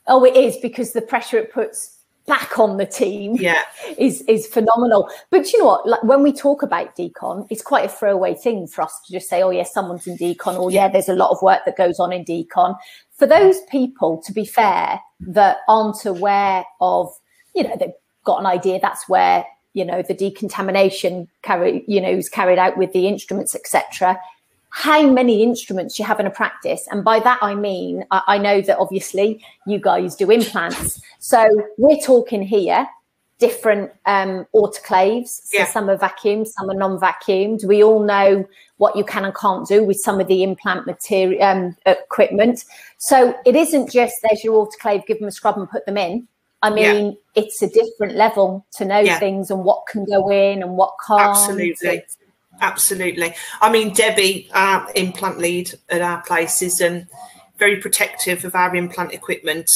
oh, 0.07 0.23
it 0.23 0.35
is 0.35 0.57
because 0.57 0.93
the 0.93 1.01
pressure 1.01 1.37
it 1.37 1.51
puts 1.53 1.97
back 2.31 2.57
on 2.57 2.77
the 2.77 2.85
team 2.85 3.35
yeah. 3.35 3.61
is 3.97 4.21
is 4.21 4.47
phenomenal. 4.47 5.09
But 5.31 5.51
you 5.51 5.59
know 5.59 5.65
what? 5.65 5.85
Like 5.85 6.03
when 6.03 6.23
we 6.23 6.31
talk 6.31 6.63
about 6.63 6.95
decon, 6.95 7.45
it's 7.49 7.61
quite 7.61 7.83
a 7.83 7.89
throwaway 7.89 8.35
thing 8.35 8.67
for 8.67 8.83
us 8.83 8.97
to 9.05 9.11
just 9.11 9.27
say, 9.27 9.43
"Oh, 9.43 9.49
yeah, 9.49 9.63
someone's 9.63 10.07
in 10.07 10.17
decon," 10.17 10.57
or 10.57 10.71
"Yeah, 10.71 10.87
there's 10.87 11.09
a 11.09 11.13
lot 11.13 11.31
of 11.31 11.41
work 11.41 11.65
that 11.65 11.75
goes 11.75 11.99
on 11.99 12.13
in 12.13 12.23
decon." 12.23 12.77
For 13.17 13.27
those 13.27 13.59
people, 13.69 14.21
to 14.25 14.31
be 14.31 14.45
fair, 14.45 15.01
that 15.19 15.57
aren't 15.67 16.05
aware 16.05 16.63
of, 16.79 17.13
you 17.53 17.63
know, 17.63 17.75
they've 17.77 17.99
got 18.23 18.39
an 18.39 18.45
idea 18.45 18.79
that's 18.81 19.09
where 19.09 19.45
you 19.73 19.83
know 19.83 20.01
the 20.01 20.13
decontamination 20.13 21.27
carry 21.43 21.83
you 21.87 21.99
know 21.99 22.09
is 22.09 22.29
carried 22.29 22.59
out 22.59 22.77
with 22.77 22.91
the 22.93 23.07
instruments 23.07 23.55
etc 23.55 24.19
how 24.71 25.05
many 25.05 25.43
instruments 25.43 25.99
you 25.99 26.05
have 26.05 26.19
in 26.19 26.25
a 26.25 26.31
practice. 26.31 26.87
And 26.89 27.03
by 27.03 27.19
that, 27.19 27.39
I 27.41 27.55
mean, 27.55 28.05
I, 28.09 28.21
I 28.27 28.37
know 28.37 28.61
that 28.61 28.77
obviously 28.77 29.43
you 29.67 29.79
guys 29.79 30.15
do 30.15 30.31
implants. 30.31 31.01
So 31.19 31.47
we're 31.77 31.99
talking 31.99 32.41
here 32.41 32.87
different 33.37 33.91
um, 34.05 34.45
autoclaves. 34.55 35.41
So 35.45 35.57
yeah. 35.57 35.65
some 35.65 35.89
are 35.89 35.97
vacuumed, 35.97 36.47
some 36.47 36.69
are 36.69 36.75
non-vacuumed. 36.75 37.65
We 37.65 37.83
all 37.83 38.01
know 38.01 38.47
what 38.77 38.95
you 38.95 39.03
can 39.03 39.25
and 39.25 39.35
can't 39.35 39.67
do 39.67 39.83
with 39.83 39.97
some 39.97 40.21
of 40.21 40.27
the 40.27 40.43
implant 40.43 40.85
material 40.85 41.43
um, 41.43 41.75
equipment. 41.85 42.63
So 42.97 43.35
it 43.45 43.55
isn't 43.55 43.91
just 43.91 44.15
there's 44.23 44.43
your 44.43 44.65
autoclave, 44.65 45.05
give 45.07 45.19
them 45.19 45.27
a 45.27 45.31
scrub 45.31 45.57
and 45.57 45.69
put 45.69 45.85
them 45.85 45.97
in. 45.97 46.27
I 46.61 46.69
mean, 46.69 47.17
yeah. 47.33 47.43
it's 47.43 47.63
a 47.63 47.67
different 47.67 48.15
level 48.15 48.65
to 48.73 48.85
know 48.85 48.99
yeah. 48.99 49.17
things 49.17 49.49
and 49.49 49.63
what 49.63 49.87
can 49.87 50.05
go 50.05 50.29
in 50.29 50.61
and 50.61 50.77
what 50.77 50.93
can't. 51.05 51.35
Absolutely. 51.35 51.89
It's, 51.89 52.17
Absolutely. 52.61 53.33
I 53.59 53.71
mean, 53.71 53.93
Debbie, 53.93 54.49
our 54.53 54.87
implant 54.95 55.39
lead 55.39 55.73
at 55.89 56.01
our 56.01 56.21
place, 56.21 56.61
is 56.61 56.79
um, 56.79 57.07
very 57.57 57.77
protective 57.77 58.45
of 58.45 58.55
our 58.55 58.75
implant 58.75 59.13
equipment. 59.13 59.67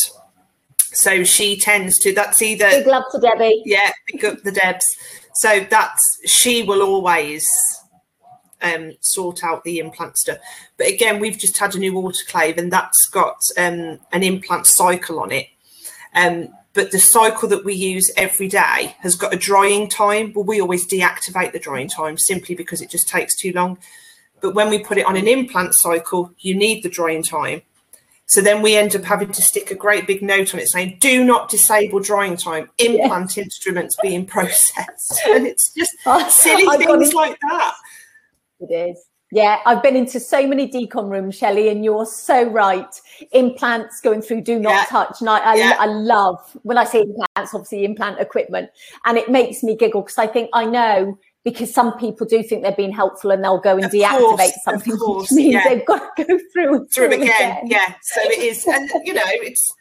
So 0.77 1.23
she 1.23 1.59
tends 1.59 1.97
to, 1.99 2.13
that's 2.13 2.41
either. 2.41 2.69
Big 2.69 2.87
love 2.87 3.03
to 3.11 3.19
Debbie. 3.19 3.63
Yeah, 3.65 3.91
pick 4.07 4.23
up 4.23 4.43
the 4.43 4.51
Debs. 4.51 4.85
So 5.35 5.65
that's, 5.69 6.01
she 6.25 6.63
will 6.63 6.81
always 6.81 7.45
um, 8.61 8.93
sort 9.01 9.43
out 9.43 9.63
the 9.63 9.79
implant 9.79 10.17
stuff. 10.17 10.37
But 10.77 10.87
again, 10.87 11.19
we've 11.19 11.37
just 11.37 11.57
had 11.57 11.75
a 11.75 11.79
new 11.79 11.93
autoclave 11.93 12.57
and 12.57 12.71
that's 12.71 13.07
got 13.07 13.37
um, 13.57 13.99
an 14.11 14.23
implant 14.23 14.67
cycle 14.67 15.19
on 15.19 15.31
it. 15.31 15.47
Um, 16.13 16.49
but 16.75 16.91
the 16.91 16.99
cycle 16.99 17.47
that 17.49 17.63
we 17.63 17.73
use 17.73 18.11
every 18.17 18.49
day 18.49 18.95
has 18.99 19.15
got 19.15 19.33
a 19.33 19.37
drying 19.37 19.89
time. 19.89 20.33
Well, 20.35 20.43
we 20.43 20.61
always 20.61 20.85
deactivate 20.85 21.53
the 21.53 21.59
drying 21.59 21.87
time 21.87 22.17
simply 22.17 22.53
because 22.53 22.81
it 22.81 22.89
just 22.89 23.07
takes 23.07 23.35
too 23.35 23.53
long. 23.53 23.79
But 24.41 24.53
when 24.53 24.69
we 24.69 24.79
put 24.79 24.97
it 24.97 25.05
on 25.05 25.15
an 25.15 25.27
implant 25.27 25.73
cycle, 25.73 26.31
you 26.39 26.53
need 26.53 26.83
the 26.83 26.89
drying 26.89 27.23
time. 27.23 27.61
So 28.27 28.41
then 28.41 28.61
we 28.61 28.75
end 28.75 28.95
up 28.95 29.03
having 29.03 29.31
to 29.31 29.41
stick 29.41 29.71
a 29.71 29.75
great 29.75 30.05
big 30.05 30.21
note 30.21 30.53
on 30.53 30.59
it 30.59 30.67
saying, 30.67 30.97
do 30.99 31.23
not 31.23 31.49
disable 31.49 31.99
drying 31.99 32.35
time, 32.35 32.69
implant 32.77 33.37
instruments 33.37 33.95
being 34.01 34.25
processed. 34.25 35.21
And 35.27 35.47
it's 35.47 35.71
just 35.73 35.93
silly 36.29 36.67
things 36.77 37.13
like 37.13 37.39
that. 37.41 37.75
It 38.59 38.73
is. 38.73 39.05
Yeah, 39.35 39.59
I've 39.65 39.83
been 39.83 39.97
into 39.97 40.17
so 40.21 40.47
many 40.47 40.65
decon 40.65 41.09
rooms, 41.09 41.35
Shelley, 41.35 41.67
and 41.67 41.83
you're 41.83 42.05
so 42.05 42.49
right. 42.49 42.87
Implants 43.33 43.99
going 43.99 44.21
through 44.21 44.43
do 44.43 44.57
not 44.57 44.69
yeah. 44.71 44.85
touch. 44.85 45.19
And 45.19 45.29
I, 45.29 45.39
I, 45.39 45.55
yeah. 45.55 45.75
I, 45.77 45.87
love 45.87 46.39
when 46.63 46.77
I 46.77 46.85
say 46.85 47.01
implants, 47.01 47.53
obviously 47.53 47.83
implant 47.83 48.21
equipment. 48.21 48.69
And 49.03 49.17
it 49.17 49.29
makes 49.29 49.61
me 49.61 49.75
giggle 49.75 50.03
because 50.03 50.17
I 50.17 50.27
think 50.27 50.49
I 50.53 50.63
know 50.63 51.19
because 51.43 51.73
some 51.73 51.97
people 51.97 52.25
do 52.25 52.43
think 52.43 52.63
they're 52.63 52.71
being 52.77 52.93
helpful 52.93 53.29
and 53.29 53.43
they'll 53.43 53.59
go 53.59 53.75
and 53.75 53.83
of 53.83 53.91
deactivate 53.91 54.37
course, 54.37 54.63
something, 54.63 54.95
course, 54.95 55.29
which 55.29 55.35
means 55.35 55.53
yeah. 55.55 55.63
they've 55.67 55.85
got 55.85 56.15
to 56.15 56.23
go 56.23 56.39
through, 56.53 56.87
through, 56.87 57.07
again. 57.07 57.19
again. 57.27 57.67
Yeah, 57.67 57.93
so 58.03 58.21
it 58.21 58.39
is. 58.39 58.65
And, 58.65 58.89
you 59.03 59.13
know, 59.13 59.21
it's, 59.25 59.75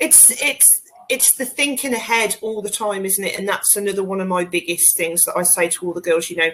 it's, 0.00 0.42
it's, 0.42 0.82
it's 1.08 1.34
the 1.36 1.46
thinking 1.46 1.94
ahead 1.94 2.36
all 2.42 2.60
the 2.60 2.68
time, 2.68 3.06
isn't 3.06 3.24
it? 3.24 3.38
And 3.38 3.48
that's 3.48 3.74
another 3.74 4.04
one 4.04 4.20
of 4.20 4.28
my 4.28 4.44
biggest 4.44 4.98
things 4.98 5.22
that 5.22 5.34
I 5.34 5.44
say 5.44 5.70
to 5.70 5.86
all 5.86 5.94
the 5.94 6.02
girls, 6.02 6.28
you 6.28 6.36
know, 6.36 6.50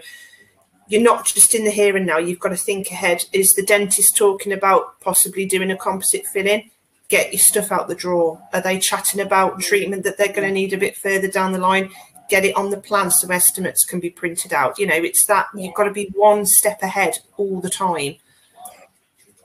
you're 0.88 1.02
not 1.02 1.26
just 1.26 1.54
in 1.54 1.64
the 1.64 1.70
here 1.70 1.96
and 1.96 2.06
now. 2.06 2.18
You've 2.18 2.38
got 2.38 2.48
to 2.48 2.56
think 2.56 2.90
ahead. 2.90 3.24
Is 3.32 3.50
the 3.50 3.62
dentist 3.62 4.16
talking 4.16 4.52
about 4.52 5.00
possibly 5.00 5.44
doing 5.44 5.70
a 5.70 5.76
composite 5.76 6.26
filling? 6.26 6.70
Get 7.08 7.32
your 7.32 7.40
stuff 7.40 7.70
out 7.70 7.88
the 7.88 7.94
drawer. 7.94 8.42
Are 8.52 8.60
they 8.60 8.78
chatting 8.78 9.20
about 9.20 9.60
treatment 9.60 10.04
that 10.04 10.18
they're 10.18 10.28
going 10.28 10.48
to 10.48 10.52
need 10.52 10.72
a 10.72 10.78
bit 10.78 10.96
further 10.96 11.28
down 11.28 11.52
the 11.52 11.58
line? 11.58 11.90
Get 12.28 12.44
it 12.44 12.56
on 12.56 12.70
the 12.70 12.76
plan 12.78 13.10
so 13.10 13.30
estimates 13.30 13.84
can 13.84 14.00
be 14.00 14.10
printed 14.10 14.52
out. 14.52 14.78
You 14.78 14.86
know, 14.86 14.96
it's 14.96 15.26
that 15.26 15.46
you've 15.54 15.74
got 15.74 15.84
to 15.84 15.92
be 15.92 16.10
one 16.14 16.44
step 16.44 16.82
ahead 16.82 17.14
all 17.36 17.60
the 17.60 17.70
time. 17.70 18.16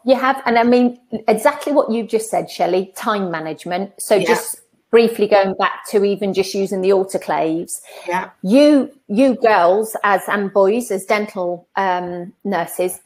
You 0.06 0.16
have, 0.16 0.42
and 0.46 0.58
I 0.60 0.64
mean 0.64 1.00
exactly 1.30 1.72
what 1.72 1.90
you've 1.90 2.10
just 2.10 2.30
said, 2.30 2.50
Shelley. 2.50 2.92
Time 2.98 3.32
management. 3.32 3.94
So 4.00 4.16
yeah. 4.16 4.28
just 4.28 4.63
briefly 4.94 5.26
going 5.26 5.56
back 5.56 5.84
to 5.90 6.06
even 6.06 6.36
just 6.36 6.54
using 6.54 6.82
the 6.82 6.90
autoclaves 6.90 7.82
yeah 8.08 8.30
you 8.44 8.92
you 9.08 9.34
girls 9.38 9.98
as 10.04 10.22
and 10.28 10.54
boys 10.54 10.92
as 10.92 11.04
dental 11.06 11.68
um, 11.78 12.32
nurses 12.44 13.02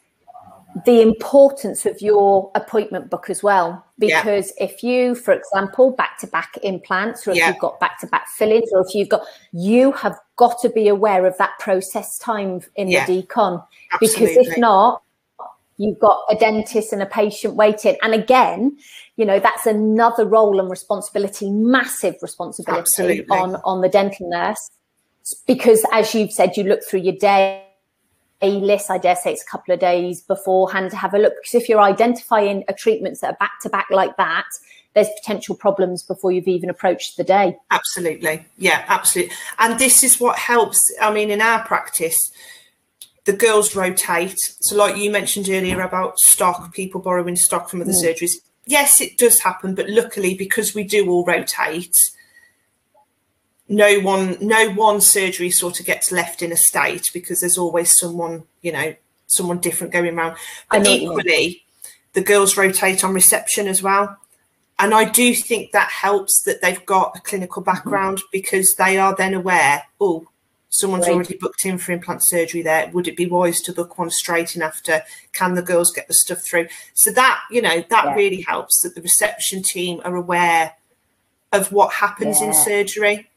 the 0.84 1.00
importance 1.00 1.86
of 1.86 2.02
your 2.02 2.50
appointment 2.54 3.08
book 3.08 3.30
as 3.30 3.42
well 3.42 3.82
because 3.98 4.52
yeah. 4.58 4.66
if 4.66 4.82
you 4.82 5.14
for 5.14 5.32
example 5.32 5.90
back 5.90 6.18
to 6.18 6.26
back 6.26 6.58
implants 6.62 7.26
or 7.26 7.30
if 7.30 7.38
yeah. 7.38 7.48
you've 7.48 7.58
got 7.58 7.80
back 7.80 7.98
to 7.98 8.06
back 8.08 8.28
fillings 8.36 8.68
or 8.72 8.84
if 8.86 8.94
you've 8.94 9.08
got 9.08 9.22
you 9.52 9.90
have 9.92 10.14
got 10.36 10.60
to 10.60 10.68
be 10.68 10.88
aware 10.88 11.24
of 11.24 11.38
that 11.38 11.58
process 11.58 12.18
time 12.18 12.60
in 12.76 12.88
yeah. 12.88 13.06
the 13.06 13.22
decon 13.22 13.64
Absolutely. 13.92 14.26
because 14.26 14.46
if 14.46 14.58
not 14.58 15.02
you've 15.78 15.98
got 15.98 16.22
a 16.28 16.34
dentist 16.34 16.92
and 16.92 17.00
a 17.00 17.06
patient 17.06 17.54
waiting 17.54 17.96
and 18.02 18.12
again 18.12 18.76
you 19.18 19.26
know 19.26 19.38
that's 19.38 19.66
another 19.66 20.24
role 20.24 20.58
and 20.58 20.70
responsibility 20.70 21.50
massive 21.50 22.14
responsibility 22.22 22.80
Absolutely. 22.80 23.36
on 23.36 23.56
on 23.64 23.82
the 23.82 23.88
dental 23.88 24.30
nurse 24.30 24.70
because 25.46 25.84
as 25.92 26.14
you've 26.14 26.32
said 26.32 26.56
you 26.56 26.64
look 26.64 26.82
through 26.82 27.00
your 27.00 27.16
day 27.16 27.64
a 28.40 28.50
list 28.50 28.90
i 28.90 28.96
dare 28.96 29.16
say 29.16 29.32
it's 29.32 29.42
a 29.42 29.50
couple 29.50 29.74
of 29.74 29.80
days 29.80 30.22
beforehand 30.22 30.90
to 30.90 30.96
have 30.96 31.12
a 31.12 31.18
look 31.18 31.34
because 31.42 31.60
if 31.60 31.68
you're 31.68 31.80
identifying 31.80 32.64
a 32.68 32.72
treatments 32.72 33.20
that 33.20 33.34
are 33.34 33.36
back 33.38 33.60
to 33.60 33.68
back 33.68 33.86
like 33.90 34.16
that 34.16 34.46
there's 34.94 35.08
potential 35.20 35.54
problems 35.54 36.02
before 36.02 36.32
you've 36.32 36.48
even 36.48 36.70
approached 36.70 37.16
the 37.16 37.24
day 37.24 37.56
Absolutely. 37.70 38.46
Yeah, 38.56 38.84
absolutely. 38.88 39.34
And 39.58 39.78
this 39.78 40.02
is 40.02 40.18
what 40.18 40.38
helps. 40.38 40.82
I 41.00 41.12
mean, 41.12 41.30
in 41.30 41.40
our 41.40 41.64
practice, 41.64 42.18
the 43.24 43.32
girls 43.34 43.76
rotate. 43.76 44.38
So, 44.60 44.74
like 44.74 44.96
you 44.96 45.10
mentioned 45.10 45.48
earlier 45.48 45.82
about 45.82 46.18
stock, 46.18 46.72
people 46.72 47.00
borrowing 47.00 47.36
stock 47.36 47.68
from 47.68 47.82
other 47.82 47.92
mm. 47.92 48.02
surgeries. 48.02 48.32
Yes, 48.68 49.00
it 49.00 49.16
does 49.16 49.40
happen, 49.40 49.74
but 49.74 49.88
luckily, 49.88 50.34
because 50.34 50.74
we 50.74 50.84
do 50.84 51.08
all 51.08 51.24
rotate, 51.24 51.94
no 53.66 53.98
one, 54.00 54.36
no 54.42 54.68
one 54.72 55.00
surgery 55.00 55.48
sort 55.48 55.80
of 55.80 55.86
gets 55.86 56.12
left 56.12 56.42
in 56.42 56.52
a 56.52 56.56
state 56.56 57.08
because 57.14 57.40
there's 57.40 57.56
always 57.56 57.98
someone, 57.98 58.42
you 58.60 58.70
know, 58.72 58.94
someone 59.26 59.58
different 59.58 59.94
going 59.94 60.18
around. 60.18 60.36
But 60.70 60.86
you 60.86 61.10
equally, 61.10 61.64
the 62.12 62.20
girls 62.20 62.58
rotate 62.58 63.04
on 63.04 63.14
reception 63.14 63.68
as 63.68 63.82
well. 63.82 64.18
And 64.78 64.92
I 64.92 65.04
do 65.04 65.34
think 65.34 65.72
that 65.72 65.90
helps 65.90 66.42
that 66.42 66.60
they've 66.60 66.84
got 66.84 67.16
a 67.16 67.20
clinical 67.22 67.62
background 67.62 68.20
because 68.30 68.74
they 68.76 68.98
are 68.98 69.16
then 69.16 69.32
aware, 69.32 69.84
oh, 69.98 70.28
someone's 70.70 71.06
Right. 71.06 71.14
already 71.14 71.36
booked 71.36 71.64
in 71.64 71.78
for 71.78 71.92
implant 71.92 72.20
surgery 72.26 72.62
there. 72.62 72.88
Would 72.92 73.08
it 73.08 73.16
be 73.16 73.26
wise 73.26 73.60
to 73.62 73.72
book 73.72 73.98
one 73.98 74.10
straight 74.10 74.54
in 74.54 74.62
after? 74.62 75.02
Can 75.32 75.54
the 75.54 75.62
girls 75.62 75.90
get 75.92 76.08
the 76.08 76.14
stuff 76.14 76.42
through? 76.42 76.68
So 76.94 77.10
that, 77.12 77.40
you 77.50 77.62
know, 77.62 77.82
that 77.88 78.04
Yeah. 78.04 78.14
really 78.14 78.42
helps 78.42 78.80
that 78.82 78.94
the 78.94 79.02
reception 79.02 79.62
team 79.62 80.00
are 80.04 80.14
aware 80.14 80.74
of 81.52 81.72
what 81.72 81.94
happens 81.94 82.40
in 82.42 82.52
surgery. 82.52 83.30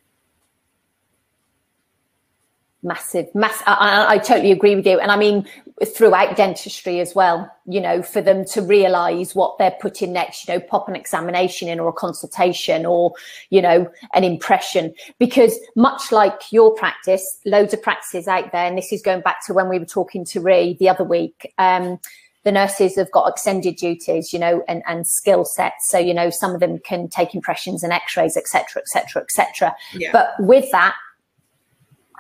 Massive 2.84 3.34
mass 3.36 3.62
I, 3.66 4.16
I- 4.16 4.18
totally 4.18 4.52
agree 4.52 4.76
with 4.76 4.86
you 4.86 5.00
and 5.00 5.12
i 5.12 5.18
mean 5.18 5.48
throughout 5.86 6.36
dentistry 6.36 7.00
as 7.00 7.16
well 7.16 7.52
you 7.66 7.82
know 7.82 8.02
for 8.02 8.22
them 8.22 8.46
to 8.46 8.62
realize 8.62 9.34
what 9.36 9.58
they're 9.58 9.76
putting 9.80 10.14
next 10.14 10.48
you 10.48 10.54
know 10.54 10.60
pop 10.60 10.88
an 10.88 10.96
examination 10.96 11.68
in 11.68 11.80
or 11.80 11.90
a 11.90 11.94
consultation 11.94 12.86
or 12.86 13.14
you 13.50 13.62
know 13.62 13.90
an 14.14 14.24
impression 14.24 14.94
because 15.20 15.60
much 15.76 16.12
like 16.12 16.52
your 16.52 16.74
practice 16.76 17.40
loads 17.46 17.74
of 17.74 17.82
practices 17.82 18.28
out 18.28 18.52
there 18.52 18.66
and 18.66 18.78
this 18.78 18.92
is 18.92 19.02
going 19.02 19.22
back 19.22 19.46
to 19.46 19.54
when 19.54 19.70
we 19.70 19.80
were 19.80 19.86
talking 19.86 20.26
to 20.26 20.40
Ree 20.40 20.76
the 20.80 20.90
other 20.90 21.04
week 21.04 21.54
um 21.58 22.00
the 22.44 22.52
nurses 22.52 22.96
have 22.96 23.12
got 23.12 23.30
extended 23.30 23.76
duties, 23.76 24.34
you 24.34 24.40
know, 24.40 24.64
and, 24.68 24.82
and 24.88 25.06
skill 25.06 25.46
sets. 25.46 25.90
So, 25.90 26.00
you 26.00 26.14
know, 26.14 26.32
some 26.32 26.56
of 26.56 26.60
them 26.60 26.80
can 26.80 27.08
take 27.08 27.36
impressions 27.36 27.84
and 27.84 27.94
x-rays, 27.94 28.36
etc., 28.36 28.82
etc., 28.82 28.82
et 28.82 28.88
cetera, 28.88 29.22
et 29.22 29.32
cetera. 29.32 29.76
Yeah. 29.94 30.12
But 30.12 30.34
with 30.40 30.72
that 30.72 30.96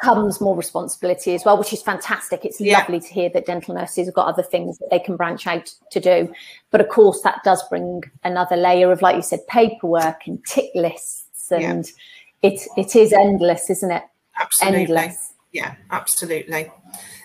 comes 0.01 0.41
more 0.41 0.55
responsibility 0.55 1.33
as 1.35 1.45
well, 1.45 1.57
which 1.57 1.71
is 1.73 1.81
fantastic. 1.81 2.43
It's 2.43 2.59
Yeah. 2.59 2.79
lovely 2.79 2.99
to 2.99 3.07
hear 3.07 3.29
that 3.29 3.45
dental 3.45 3.75
nurses 3.75 4.07
have 4.07 4.15
got 4.15 4.27
other 4.27 4.43
things 4.43 4.77
that 4.79 4.89
they 4.89 4.99
can 4.99 5.15
branch 5.15 5.45
out 5.47 5.71
to 5.91 5.99
do. 5.99 6.33
But 6.71 6.81
of 6.81 6.89
course, 6.89 7.21
that 7.21 7.41
does 7.43 7.61
bring 7.69 8.03
another 8.23 8.55
layer 8.57 8.91
of, 8.91 9.01
like 9.01 9.15
you 9.15 9.21
said, 9.21 9.45
paperwork 9.47 10.25
and 10.27 10.43
tick 10.45 10.71
lists, 10.75 11.51
and 11.51 11.89
it 12.41 12.61
it 12.77 12.95
is 12.95 13.13
endless, 13.13 13.69
isn't 13.69 13.91
it? 13.91 14.03
Absolutely. 14.39 14.79
Endless. 14.81 15.33
Yeah, 15.51 15.75
absolutely. 15.91 16.71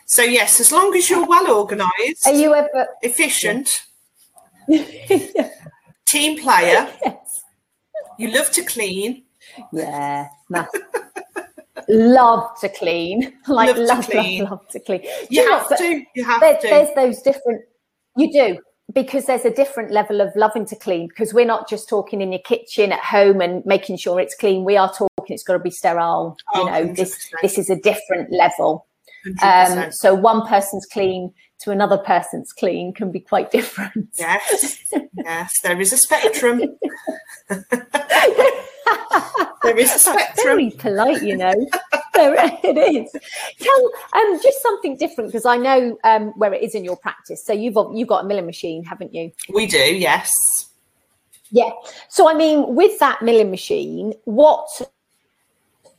So 0.05 0.23
yes, 0.23 0.61
as 0.61 0.71
long 0.73 0.95
as 0.97 1.09
you're 1.11 1.27
well 1.27 1.51
organised, 1.59 2.27
Are 2.27 2.33
you 2.35 2.55
ever? 2.55 2.89
efficient, 3.03 3.69
team 6.07 6.39
player, 6.41 6.89
Yes. 7.05 7.45
you 8.19 8.31
love 8.31 8.51
to 8.53 8.63
clean, 8.63 9.25
Yeah. 9.73 10.29
love 11.89 12.59
to 12.61 12.69
clean. 12.69 13.33
Like 13.49 13.69
Love 13.69 13.77
to 13.77 13.83
love, 13.83 13.99
love, 13.99 14.07
clean. 14.11 14.45
love, 14.45 14.69
to 14.69 14.81
clean. 14.81 15.03
You 15.31 15.51
have 15.51 15.69
to. 15.79 16.03
You 16.15 16.25
have 16.25 16.41
there, 16.41 16.59
to. 16.59 16.69
there's 16.69 16.95
those 16.95 17.23
different 17.23 17.63
you 18.17 18.33
do 18.33 18.59
because 18.95 19.27
there's 19.27 19.45
a 19.45 19.51
different 19.51 19.91
level 19.91 20.21
of 20.21 20.31
loving 20.37 20.65
to 20.67 20.77
clean 20.77 21.09
because 21.09 21.35
we're 21.35 21.45
not 21.45 21.69
just 21.69 21.89
talking 21.89 22.21
in 22.23 22.33
your 22.33 22.41
kitchen 22.43 22.93
at 22.93 23.01
home 23.01 23.41
and 23.41 23.65
making 23.67 23.97
sure 23.97 24.21
it's 24.21 24.35
clean 24.37 24.65
we 24.65 24.77
are 24.77 24.89
talking 24.93 25.09
it's 25.35 25.43
got 25.43 25.55
to 25.55 25.59
be 25.59 25.71
sterile 25.71 26.37
Oh, 26.55 26.65
you 26.65 26.71
know 26.71 26.95
this 26.95 27.13
100%. 27.35 27.43
this 27.43 27.59
is 27.59 27.69
a 27.69 27.77
different 27.77 28.33
level 28.33 28.87
um 29.43 29.91
so 29.91 30.15
one 30.15 30.47
person's 30.47 30.87
clean 30.87 31.33
to 31.59 31.73
another 31.73 31.99
person's 31.99 32.53
clean 32.53 32.95
can 32.95 33.11
be 33.11 33.19
quite 33.21 33.51
different 33.51 34.09
yes, 34.19 34.77
yes, 35.17 35.53
there 35.65 35.81
is 35.81 35.93
a 35.93 35.97
spectrum. 35.99 36.63
there 39.63 39.77
is 39.79 39.95
a 39.95 39.99
spectrum. 39.99 40.45
very 40.45 40.71
polite 40.71 41.23
you 41.23 41.37
know 41.37 41.53
there 42.15 42.35
it 42.63 42.77
is 42.77 43.11
tell 43.61 43.91
um 44.15 44.41
just 44.43 44.63
something 44.63 44.97
different 44.97 45.29
because 45.31 45.47
i 45.47 45.57
know 45.57 45.99
um 46.05 46.29
where 46.37 46.53
it 46.55 46.63
is 46.63 46.75
in 46.75 46.85
your 46.85 46.97
practice 46.97 47.45
so 47.45 47.53
you've 47.53 47.77
you've 47.93 48.09
got 48.09 48.25
a 48.25 48.27
milling 48.27 48.47
machine 48.47 48.85
haven't 48.85 49.13
you 49.15 49.33
We 49.49 49.67
do, 49.67 49.79
yes. 49.79 50.31
Yeah. 51.51 51.71
So, 52.09 52.29
I 52.29 52.35
mean, 52.35 52.75
with 52.75 52.99
that 52.99 53.23
milling 53.23 53.51
machine, 53.51 54.15
what 54.25 54.69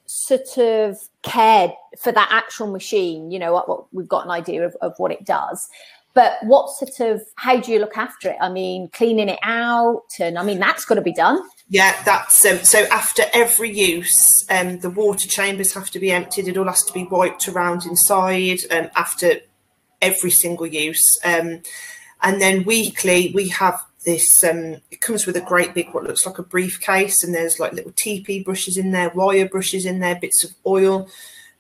sort 0.06 0.58
of 0.58 0.98
care 1.24 1.74
for 1.98 2.12
that 2.12 2.28
actual 2.32 2.68
machine? 2.68 3.32
You 3.32 3.40
know, 3.40 3.54
what, 3.54 3.70
what 3.70 3.94
we've 3.94 4.08
got 4.08 4.26
an 4.26 4.32
idea 4.32 4.66
of, 4.66 4.76
of 4.82 4.94
what 4.98 5.12
it 5.12 5.26
does, 5.26 5.68
but 6.18 6.40
what 6.42 6.72
sort 6.72 7.12
of 7.12 7.22
how 7.36 7.60
do 7.60 7.72
you 7.72 7.78
look 7.78 7.96
after 7.96 8.32
it? 8.32 8.38
I 8.42 8.50
mean, 8.50 8.90
cleaning 8.90 9.30
it 9.30 9.38
out, 9.44 10.02
and 10.20 10.40
I 10.40 10.42
mean, 10.42 10.58
that's 10.58 10.84
got 10.84 10.96
to 10.96 11.02
be 11.02 11.14
done. 11.14 11.40
Yeah, 11.70 11.96
that's 12.06 12.44
um, 12.44 12.58
so. 12.64 12.86
After 12.86 13.22
every 13.36 13.70
use, 13.70 14.28
um, 14.50 14.80
the 14.80 14.90
water 14.90 15.28
chambers 15.28 15.76
have 15.76 15.92
to 15.92 16.00
be 16.00 16.12
emptied. 16.12 16.48
It 16.48 16.58
all 16.58 16.66
has 16.66 16.82
to 16.86 16.94
be 16.94 17.04
wiped 17.04 17.48
around 17.48 17.86
inside. 17.86 18.62
Um, 18.72 18.90
after 18.96 19.42
every 20.02 20.32
single 20.32 20.66
use, 20.66 21.06
um, 21.24 21.62
and 22.24 22.42
then 22.42 22.64
weekly 22.64 23.32
we 23.36 23.50
have 23.50 23.80
this. 24.04 24.44
Um, 24.44 24.78
it 24.90 25.02
comes 25.02 25.28
with 25.28 25.38
a 25.38 25.42
great 25.42 25.76
big 25.76 25.94
what 25.94 26.06
looks 26.06 26.26
like 26.26 26.40
a 26.40 26.44
briefcase, 26.44 27.24
and 27.24 27.32
there's 27.32 27.60
like 27.60 27.74
little 27.74 27.92
TePe 27.92 28.44
brushes 28.44 28.76
in 28.76 28.90
there, 28.90 29.12
wire 29.12 29.48
brushes 29.48 29.86
in 29.86 30.00
there, 30.00 30.16
bits 30.16 30.44
of 30.44 30.56
oil. 30.66 31.08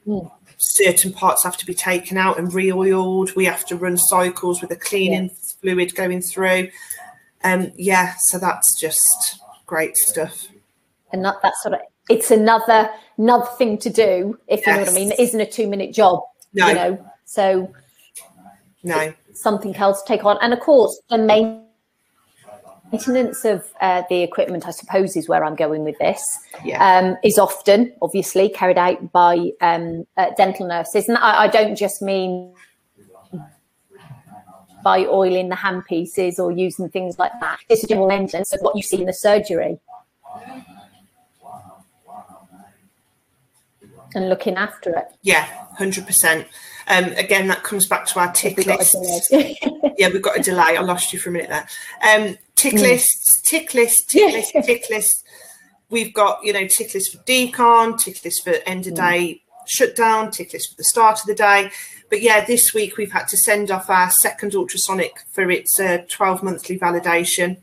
Mm. 0.07 0.31
Certain 0.57 1.13
parts 1.13 1.43
have 1.43 1.57
to 1.57 1.65
be 1.65 1.73
taken 1.73 2.17
out 2.17 2.39
and 2.39 2.53
re-oiled. 2.53 3.35
We 3.35 3.45
have 3.45 3.65
to 3.67 3.75
run 3.75 3.97
cycles 3.97 4.61
with 4.61 4.71
a 4.71 4.75
cleaning 4.75 5.29
fluid 5.61 5.93
going 5.95 6.21
through. 6.21 6.69
Um, 7.43 7.71
yeah, 7.75 8.15
so 8.19 8.39
that's 8.39 8.79
just 8.79 9.39
great 9.67 9.97
stuff. 9.97 10.47
And 11.13 11.23
that, 11.23 11.35
that 11.43 11.53
sort 11.61 11.75
of 11.75 11.81
it's 12.09 12.31
another 12.31 12.89
another 13.17 13.45
thing 13.57 13.77
to 13.79 13.89
do, 13.89 14.39
if 14.47 14.65
you 14.65 14.73
know 14.73 14.79
what 14.79 14.89
I 14.89 14.93
mean. 14.93 15.11
It 15.11 15.19
Yes. 15.19 15.29
isn't 15.29 15.41
a 15.41 15.45
two 15.45 15.67
minute 15.67 15.93
job, 15.93 16.21
No. 16.53 16.67
you 16.67 16.73
know. 16.73 17.05
So 17.25 17.71
No, 18.83 19.13
something 19.33 19.75
else 19.75 20.01
to 20.01 20.07
take 20.07 20.23
on, 20.25 20.37
and 20.41 20.53
of 20.53 20.59
course 20.59 20.99
the 21.09 21.17
main 21.17 21.66
maintenance 22.91 23.43
of 23.45 23.63
uh, 23.81 24.03
the 24.09 24.21
equipment, 24.23 24.67
I 24.67 24.71
suppose, 24.71 25.15
is 25.15 25.27
where 25.27 25.43
I'm 25.43 25.55
going 25.55 25.83
with 25.83 25.97
this. 25.99 26.23
yeah, 26.63 26.97
um, 26.99 27.17
is 27.23 27.37
often 27.37 27.93
obviously 28.01 28.49
carried 28.49 28.77
out 28.77 29.11
by 29.11 29.51
um, 29.61 30.05
uh, 30.17 30.27
dental 30.37 30.67
nurses. 30.67 31.07
And 31.09 31.17
I, 31.17 31.43
I 31.43 31.47
don't 31.47 31.75
just 31.75 32.01
mean 32.01 32.53
by 34.83 35.05
oiling 35.05 35.49
the 35.49 35.55
handpieces 35.55 36.39
or 36.39 36.51
using 36.51 36.87
things 36.89 37.17
like 37.19 37.31
that. 37.41 37.59
It's 37.67 37.83
a 37.83 37.87
general 37.87 38.07
maintenance 38.07 38.53
of 38.53 38.61
what 38.61 38.75
you 38.75 38.81
see 38.83 38.99
in 39.01 39.05
the 39.05 39.13
surgery. 39.13 39.79
And 44.15 44.29
looking 44.29 44.55
after 44.55 44.91
it. 44.97 45.05
yeah, 45.21 45.45
hundred 45.77 46.07
percent. 46.07 46.47
Um, 46.87 47.05
again, 47.17 47.47
that 47.47 47.63
comes 47.63 47.85
back 47.85 48.05
to 48.07 48.19
our 48.19 48.31
tick 48.31 48.55
We 48.57 48.63
got 48.63 48.75
a 48.75 48.79
lists. 48.79 49.27
delay. 49.29 49.57
Yeah, 49.97 50.09
we've 50.09 50.21
got 50.21 50.39
a 50.39 50.41
delay. 50.43 50.77
I 50.77 50.81
lost 50.81 51.11
you 51.11 51.17
for 51.19 51.29
a 51.29 51.33
minute 51.33 51.49
there. 51.49 51.67
Um, 52.29 52.37
tick 52.57 52.73
Mm. 52.73 52.81
lists, 52.81 53.41
tick 53.49 53.73
lists, 53.73 54.03
tick 54.05 54.33
lists, 54.33 54.51
tick 54.65 54.89
lists. 54.89 55.23
We've 55.89 56.13
got 56.13 56.43
you 56.43 56.51
know 56.51 56.67
tick 56.67 56.93
lists 56.93 57.15
for 57.15 57.23
decon, 57.23 57.97
tick 57.97 58.23
lists 58.25 58.41
for 58.41 58.55
end 58.65 58.87
of 58.87 58.95
day 58.95 59.41
shutdown, 59.65 60.31
tick 60.31 60.51
lists 60.53 60.73
for 60.73 60.77
the 60.77 60.83
start 60.83 61.19
of 61.21 61.25
the 61.27 61.35
day. 61.35 61.71
But 62.09 62.21
yeah, 62.21 62.43
this 62.45 62.73
week 62.73 62.97
we've 62.97 63.11
had 63.11 63.27
to 63.29 63.37
send 63.37 63.69
off 63.71 63.89
our 63.89 64.09
second 64.11 64.55
ultrasonic 64.55 65.11
for 65.31 65.49
its 65.51 65.77
uh, 65.79 65.99
12 66.09 66.41
monthly 66.41 66.79
validation. 66.79 67.57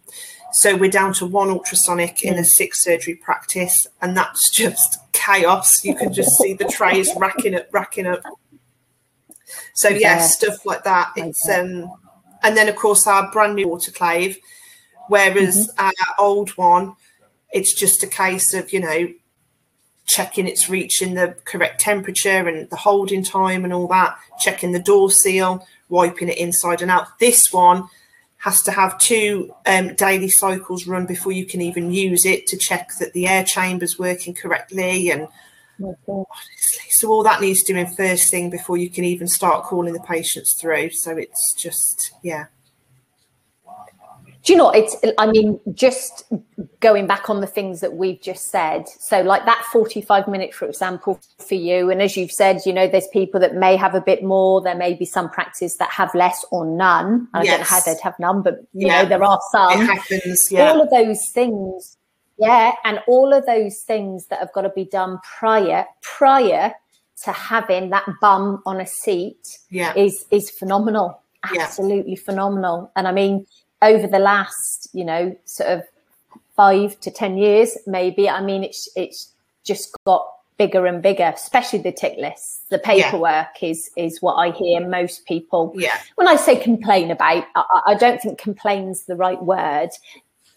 So 0.53 0.77
we're 0.77 0.91
down 0.91 1.15
to 1.15 1.27
one 1.27 1.49
ultrasonic 1.49 2.23
in 2.23 2.35
a 2.35 2.45
six 2.45 2.85
surgery 2.85 3.17
practice, 3.17 3.87
and 4.01 4.17
that's 4.17 4.51
just 4.55 4.99
chaos. 5.13 5.85
You 5.85 5.95
can 5.95 6.13
just 6.13 6.37
see 6.39 6.55
the 6.55 6.67
trays 6.67 7.11
racking 7.17 7.55
up, 7.55 7.69
racking 7.73 8.07
up. 8.07 8.23
So 9.75 9.89
yeah, 9.89 10.21
stuff 10.21 10.65
like 10.65 10.85
that. 10.85 11.11
It's 11.17 11.49
um, 11.49 11.91
and 12.43 12.57
then 12.57 12.69
of 12.69 12.77
course 12.77 13.07
our 13.07 13.31
brand 13.33 13.57
new 13.57 13.67
autoclave, 13.69 14.37
whereas 15.09 15.71
our 15.79 15.93
old 16.19 16.51
one, 16.51 16.95
it's 17.53 17.75
just 17.75 18.03
a 18.03 18.07
case 18.07 18.55
of 18.55 18.73
you 18.73 18.81
know 18.81 19.09
checking 20.07 20.47
it's 20.47 20.69
reaching 20.69 21.15
the 21.15 21.35
correct 21.45 21.81
temperature 21.81 22.47
and 22.47 22.69
the 22.71 22.77
holding 22.77 23.25
time 23.25 23.65
and 23.65 23.73
all 23.73 23.89
that, 23.89 24.17
checking 24.41 24.73
the 24.73 24.79
door 24.79 25.11
seal, 25.11 25.67
wiping 25.89 26.29
it 26.29 26.39
inside 26.39 26.83
and 26.83 26.91
out. 26.91 27.19
This 27.19 27.53
one 27.53 27.89
has 28.39 28.63
to 28.63 28.71
have 28.71 28.99
two 28.99 29.55
um, 29.65 29.95
daily 29.95 30.29
cycles 30.29 30.87
run 30.87 31.07
before 31.07 31.33
you 31.33 31.47
can 31.47 31.63
even 31.63 31.91
use 31.91 32.27
it 32.27 32.47
to 32.47 32.59
check 32.59 32.91
that 33.01 33.15
the 33.15 33.27
air 33.27 33.43
chamber's 33.43 33.99
working 33.99 34.35
correctly 34.35 35.11
and 35.11 35.27
honestly 36.07 36.85
so 36.91 37.11
all 37.11 37.23
that 37.23 37.41
needs 37.41 37.63
doing 37.63 37.87
first 37.87 38.31
thing 38.31 38.51
before 38.51 38.77
you 38.77 38.91
can 38.91 39.05
even 39.05 39.27
start 39.27 39.65
calling 39.65 39.93
the 39.95 40.01
patients 40.01 40.55
through. 40.61 40.91
So 40.91 41.17
it's 41.17 41.55
just 41.55 42.13
yeah 42.23 42.47
do 44.45 44.53
you 44.53 44.59
know 44.59 44.71
it's 44.71 44.97
i 45.19 45.27
mean 45.27 45.59
just 45.73 46.25
going 46.81 47.07
back 47.07 47.29
on 47.29 47.41
the 47.41 47.47
things 47.47 47.81
that 47.81 47.95
we've 47.95 48.21
just 48.21 48.51
said 48.51 48.87
so 49.01 49.23
like 49.23 49.45
that 49.47 49.65
45 49.73 50.29
minute 50.29 50.55
for 50.55 50.67
example 50.67 51.19
for 51.39 51.55
you 51.55 51.91
and 51.91 52.01
as 52.01 52.17
you've 52.17 52.31
said 52.31 52.61
you 52.65 52.73
know 52.73 52.87
there's 52.87 53.09
people 53.13 53.41
that 53.41 53.55
may 53.55 53.75
have 53.77 53.95
a 53.95 54.01
bit 54.01 54.23
more 54.23 54.61
there 54.63 54.77
may 54.77 54.95
be 54.95 55.05
some 55.05 55.29
practices 55.31 55.77
that 55.79 55.91
have 55.91 56.15
less 56.15 56.45
or 56.53 56.65
none 56.65 57.27
i 57.35 57.43
yes. 57.43 57.51
don't 57.51 57.61
know 57.61 57.67
how 57.67 57.81
they'd 57.81 58.01
have 58.03 58.19
none 58.21 58.43
but 58.43 58.59
you 58.73 58.87
yeah. 58.87 59.03
know 59.03 59.09
there 59.09 59.25
are 59.25 59.41
some 59.51 59.73
it 59.81 59.87
happens 59.87 60.49
yeah 60.51 60.71
all 60.71 60.81
of 60.81 60.91
those 60.91 61.21
things 61.33 61.97
yeah 62.39 62.73
and 62.85 63.01
all 63.09 63.33
of 63.33 63.45
those 63.47 63.83
things 63.87 64.27
that 64.27 64.39
have 64.39 64.53
got 64.53 64.63
to 64.63 64.71
be 64.71 64.85
done 64.85 65.19
prior 65.39 65.85
prior 66.03 66.73
to 67.23 67.33
having 67.33 67.91
that 67.91 68.05
bum 68.21 68.61
on 68.67 68.81
a 68.81 68.87
seat 68.87 69.59
yeah. 69.71 69.95
is 69.97 70.27
is 70.31 70.51
phenomenal 70.51 71.23
absolutely 71.57 72.13
yeah. 72.13 72.25
phenomenal 72.25 72.91
and 72.97 73.07
i 73.07 73.13
mean 73.13 73.47
over 73.85 74.07
the 74.07 74.19
last, 74.19 74.89
you 74.93 75.05
know, 75.05 75.37
sort 75.45 75.71
of 75.71 75.83
five 76.57 76.99
to 77.01 77.11
ten 77.11 77.37
years, 77.37 77.77
maybe. 77.87 78.29
I 78.29 78.41
mean, 78.41 78.65
it's 78.65 78.89
it's 78.97 79.31
just 79.65 79.95
got 80.05 80.27
bigger 80.57 80.87
and 80.87 81.03
bigger, 81.03 81.33
especially 81.35 81.81
the 81.81 81.93
tick 81.93 82.17
lists. 82.19 82.63
The 82.71 82.79
paperwork 82.79 83.49
yeah. 83.61 83.69
is 83.71 83.91
is 83.97 84.23
what 84.23 84.35
I 84.35 84.51
hear 84.51 84.87
most 84.89 85.27
people. 85.27 85.73
Yeah. 85.77 85.99
When 86.17 86.29
I 86.29 86.37
say 86.37 86.57
complain 86.57 87.11
about, 87.11 87.45
I, 87.55 87.81
I 87.89 87.95
don't 87.95 88.21
think 88.21 88.39
complain's 88.39 89.05
the 89.05 89.17
right 89.17 89.43
word, 89.43 89.91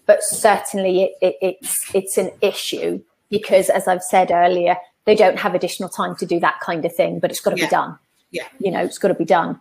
but 0.05 0.23
certainly 0.23 1.03
it, 1.03 1.11
it, 1.21 1.35
it's 1.41 1.95
it's 1.95 2.17
an 2.17 2.31
issue 2.41 3.01
because, 3.29 3.69
as 3.69 3.87
I've 3.87 4.03
said 4.03 4.31
earlier, 4.31 4.77
they 5.05 5.15
don't 5.15 5.39
have 5.39 5.55
additional 5.55 5.89
time 5.89 6.15
to 6.17 6.25
do 6.25 6.39
that 6.39 6.59
kind 6.61 6.85
of 6.85 6.95
thing. 6.95 7.19
But 7.19 7.31
it's 7.31 7.41
got 7.41 7.51
to 7.51 7.57
yeah. 7.57 7.65
be 7.65 7.69
done. 7.71 7.99
Yeah. 8.31 8.47
You 8.59 8.71
know, 8.71 8.83
it's 8.83 8.97
got 8.97 9.09
to 9.09 9.13
be 9.13 9.25
done. 9.25 9.59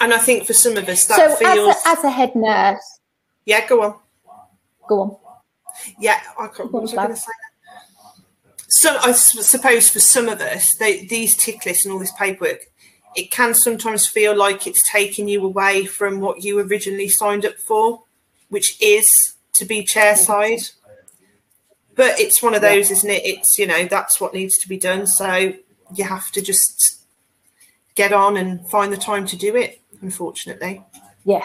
And 0.00 0.14
I 0.14 0.18
think 0.18 0.46
for 0.46 0.52
some 0.52 0.76
of 0.76 0.88
us 0.88 1.06
that 1.06 1.16
so 1.16 1.36
feels. 1.36 1.76
As 1.84 1.84
a, 1.84 1.88
as 1.88 2.04
a 2.04 2.10
head 2.10 2.34
nurse. 2.34 3.00
Yeah, 3.44 3.66
go 3.66 3.82
on. 3.82 3.94
Go 4.88 5.00
on. 5.00 5.16
Yeah, 5.98 6.20
I 6.38 6.48
can't, 6.48 6.72
what 6.72 6.82
was 6.82 6.92
I 6.92 6.96
going 6.96 7.10
to 7.10 7.16
say? 7.16 7.32
So 8.68 8.98
I 9.00 9.12
suppose 9.12 9.88
for 9.88 10.00
some 10.00 10.28
of 10.28 10.40
us, 10.40 10.74
they, 10.76 11.06
these 11.06 11.34
tick 11.34 11.64
lists 11.64 11.84
and 11.84 11.92
all 11.92 11.98
this 11.98 12.12
paperwork, 12.12 12.66
it 13.16 13.30
can 13.30 13.54
sometimes 13.54 14.06
feel 14.06 14.36
like 14.36 14.66
it's 14.66 14.88
taking 14.90 15.26
you 15.26 15.44
away 15.44 15.86
from 15.86 16.20
what 16.20 16.44
you 16.44 16.58
originally 16.60 17.08
signed 17.08 17.46
up 17.46 17.56
for, 17.56 18.02
which 18.50 18.80
is 18.80 19.06
to 19.54 19.64
be 19.64 19.84
chairside. 19.84 20.72
But 21.94 22.20
it's 22.20 22.42
one 22.42 22.54
of 22.54 22.60
those, 22.60 22.90
yeah. 22.90 22.96
isn't 22.96 23.10
it? 23.10 23.24
It's 23.24 23.58
you 23.58 23.66
know 23.66 23.86
that's 23.86 24.20
what 24.20 24.34
needs 24.34 24.56
to 24.58 24.68
be 24.68 24.76
done. 24.76 25.06
So 25.06 25.54
you 25.94 26.04
have 26.04 26.30
to 26.32 26.42
just 26.42 27.02
get 27.94 28.12
on 28.12 28.36
and 28.36 28.68
find 28.68 28.92
the 28.92 28.98
time 28.98 29.26
to 29.26 29.36
do 29.36 29.56
it 29.56 29.80
unfortunately. 30.00 30.84
Yeah, 31.24 31.44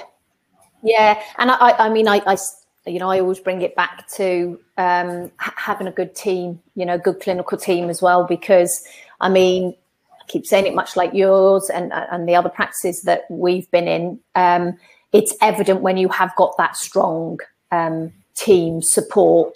yeah, 0.81 1.21
and 1.37 1.51
I, 1.51 1.71
I 1.77 1.89
mean, 1.89 2.07
I, 2.07 2.21
I, 2.25 2.37
you 2.85 2.99
know, 2.99 3.09
I 3.09 3.19
always 3.19 3.39
bring 3.39 3.61
it 3.61 3.75
back 3.75 4.07
to 4.15 4.59
um, 4.77 5.31
having 5.37 5.87
a 5.87 5.91
good 5.91 6.15
team, 6.15 6.61
you 6.75 6.85
know, 6.85 6.97
good 6.97 7.19
clinical 7.19 7.57
team 7.57 7.89
as 7.89 8.01
well, 8.01 8.25
because 8.25 8.85
I 9.21 9.29
mean, 9.29 9.75
I 10.11 10.25
keep 10.27 10.45
saying 10.45 10.65
it, 10.65 10.75
much 10.75 10.95
like 10.95 11.13
yours 11.13 11.69
and 11.69 11.93
and 11.93 12.27
the 12.27 12.35
other 12.35 12.49
practices 12.49 13.03
that 13.03 13.23
we've 13.29 13.69
been 13.71 13.87
in. 13.87 14.19
Um, 14.35 14.77
it's 15.11 15.35
evident 15.41 15.81
when 15.81 15.97
you 15.97 16.09
have 16.09 16.35
got 16.35 16.57
that 16.57 16.75
strong 16.75 17.39
um, 17.71 18.11
team 18.35 18.81
support 18.81 19.55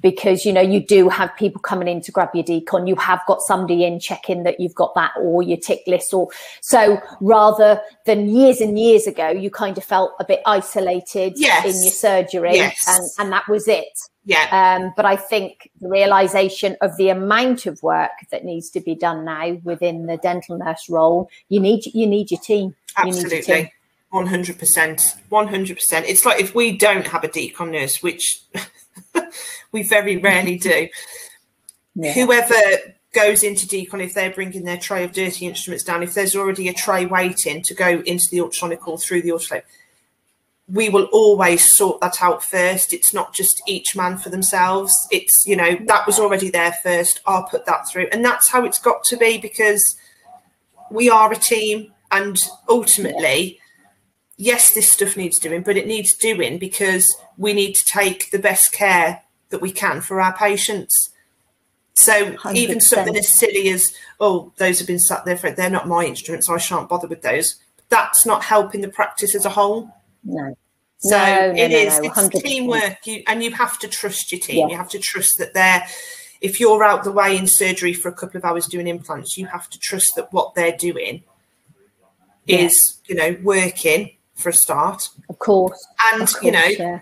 because 0.00 0.44
you 0.44 0.52
know 0.52 0.60
you 0.60 0.84
do 0.84 1.08
have 1.08 1.34
people 1.36 1.60
coming 1.60 1.88
in 1.88 2.00
to 2.02 2.12
grab 2.12 2.30
your 2.34 2.44
decon. 2.44 2.88
You 2.88 2.96
have 2.96 3.20
got 3.26 3.40
somebody 3.42 3.84
in 3.84 4.00
checking 4.00 4.44
that 4.44 4.60
you've 4.60 4.74
got 4.74 4.94
that 4.94 5.12
or 5.20 5.42
your 5.42 5.58
tick 5.58 5.82
list 5.86 6.14
or 6.14 6.28
so 6.60 7.00
rather 7.20 7.80
than 8.06 8.28
years 8.28 8.60
and 8.60 8.78
years 8.78 9.06
ago 9.06 9.28
you 9.28 9.50
kind 9.50 9.76
of 9.76 9.84
felt 9.84 10.12
a 10.20 10.24
bit 10.24 10.40
isolated 10.46 11.34
yes. 11.36 11.64
in 11.64 11.82
your 11.82 11.92
surgery 11.92 12.54
yes. 12.54 12.76
and 12.86 13.04
and 13.18 13.32
that 13.32 13.48
was 13.48 13.68
it. 13.68 13.88
Yeah. 14.24 14.78
Um, 14.78 14.92
but 14.94 15.06
i 15.06 15.16
think 15.16 15.70
the 15.80 15.88
realization 15.88 16.76
of 16.82 16.94
the 16.98 17.08
amount 17.08 17.64
of 17.64 17.82
work 17.82 18.10
that 18.30 18.44
needs 18.44 18.68
to 18.70 18.80
be 18.80 18.94
done 18.94 19.24
now 19.24 19.52
within 19.64 20.04
the 20.04 20.18
dental 20.18 20.58
nurse 20.58 20.86
role 20.90 21.30
you 21.48 21.60
need 21.60 21.86
you 21.86 22.06
need 22.06 22.30
your 22.30 22.40
team. 22.40 22.74
Absolutely. 22.96 23.38
you 23.38 23.42
team. 23.42 23.68
100% 24.12 25.14
100% 25.30 26.04
it's 26.06 26.24
like 26.24 26.40
if 26.40 26.54
we 26.54 26.76
don't 26.76 27.06
have 27.06 27.24
a 27.24 27.28
decon 27.28 27.70
nurse 27.70 28.02
which 28.02 28.42
we 29.72 29.82
very 29.82 30.16
rarely 30.16 30.58
do. 30.58 30.88
Yeah. 31.94 32.12
Whoever 32.12 32.54
goes 33.12 33.42
into 33.42 33.66
decon, 33.66 34.02
if 34.02 34.14
they're 34.14 34.32
bringing 34.32 34.64
their 34.64 34.76
tray 34.76 35.04
of 35.04 35.12
dirty 35.12 35.46
instruments 35.46 35.84
down, 35.84 36.02
if 36.02 36.14
there's 36.14 36.36
already 36.36 36.68
a 36.68 36.72
tray 36.72 37.06
waiting 37.06 37.62
to 37.62 37.74
go 37.74 38.00
into 38.00 38.24
the 38.30 38.40
ultrasonic 38.40 38.86
or 38.86 38.98
through 38.98 39.22
the 39.22 39.30
autoclave, 39.30 39.62
we 40.70 40.90
will 40.90 41.08
always 41.12 41.74
sort 41.74 42.00
that 42.00 42.22
out 42.22 42.44
first. 42.44 42.92
It's 42.92 43.14
not 43.14 43.34
just 43.34 43.62
each 43.66 43.96
man 43.96 44.18
for 44.18 44.28
themselves. 44.28 44.92
It's, 45.10 45.44
you 45.46 45.56
know, 45.56 45.78
that 45.86 46.06
was 46.06 46.18
already 46.18 46.50
there 46.50 46.76
first. 46.82 47.20
I'll 47.26 47.44
put 47.44 47.64
that 47.64 47.88
through. 47.88 48.08
And 48.12 48.22
that's 48.24 48.48
how 48.48 48.64
it's 48.64 48.78
got 48.78 49.02
to 49.04 49.16
be 49.16 49.38
because 49.38 49.96
we 50.90 51.08
are 51.08 51.32
a 51.32 51.36
team. 51.36 51.94
And 52.10 52.38
ultimately, 52.68 53.60
yes, 54.36 54.74
this 54.74 54.92
stuff 54.92 55.16
needs 55.16 55.38
doing, 55.38 55.62
but 55.62 55.78
it 55.78 55.86
needs 55.86 56.12
doing 56.14 56.58
because 56.58 57.06
we 57.38 57.54
need 57.54 57.72
to 57.74 57.84
take 57.84 58.30
the 58.30 58.38
best 58.38 58.72
care 58.72 59.22
that 59.50 59.60
we 59.60 59.72
can 59.72 60.00
for 60.00 60.20
our 60.20 60.36
patients. 60.36 61.10
So 61.94 62.32
100%. 62.32 62.54
even 62.54 62.80
something 62.80 63.16
as 63.16 63.28
silly 63.28 63.70
as, 63.70 63.92
oh, 64.20 64.52
those 64.56 64.78
have 64.78 64.86
been 64.86 65.00
sat 65.00 65.24
there 65.24 65.36
for 65.36 65.50
they're 65.50 65.68
not 65.68 65.88
my 65.88 66.04
instruments, 66.04 66.48
I 66.48 66.58
shan't 66.58 66.88
bother 66.88 67.08
with 67.08 67.22
those. 67.22 67.56
That's 67.88 68.24
not 68.24 68.44
helping 68.44 68.82
the 68.82 68.88
practice 68.88 69.34
as 69.34 69.44
a 69.44 69.50
whole. 69.50 69.90
No. 70.22 70.56
So 70.98 71.16
no, 71.16 71.52
no, 71.52 71.62
it 71.62 71.70
is 71.70 72.00
no, 72.00 72.10
it's 72.10 72.42
teamwork, 72.42 73.06
you, 73.06 73.22
and 73.26 73.42
you 73.42 73.52
have 73.52 73.78
to 73.80 73.88
trust 73.88 74.32
your 74.32 74.40
team. 74.40 74.68
Yeah. 74.68 74.72
You 74.72 74.76
have 74.76 74.88
to 74.90 74.98
trust 74.98 75.38
that 75.38 75.54
they're. 75.54 75.86
If 76.40 76.60
you're 76.60 76.84
out 76.84 77.02
the 77.02 77.12
way 77.12 77.36
in 77.36 77.46
surgery 77.48 77.92
for 77.92 78.08
a 78.08 78.12
couple 78.12 78.36
of 78.36 78.44
hours 78.44 78.66
doing 78.66 78.86
implants, 78.86 79.36
you 79.36 79.46
have 79.46 79.68
to 79.70 79.78
trust 79.78 80.14
that 80.16 80.32
what 80.32 80.54
they're 80.54 80.76
doing 80.76 81.24
yeah. 82.46 82.58
is, 82.58 82.98
you 83.08 83.16
know, 83.16 83.36
working 83.42 84.10
for 84.34 84.50
a 84.50 84.52
start. 84.52 85.08
Of 85.28 85.38
course. 85.38 85.84
And 86.12 86.22
of 86.22 86.32
course, 86.32 86.44
you 86.44 86.52
know, 86.52 86.64
yeah. 86.64 87.00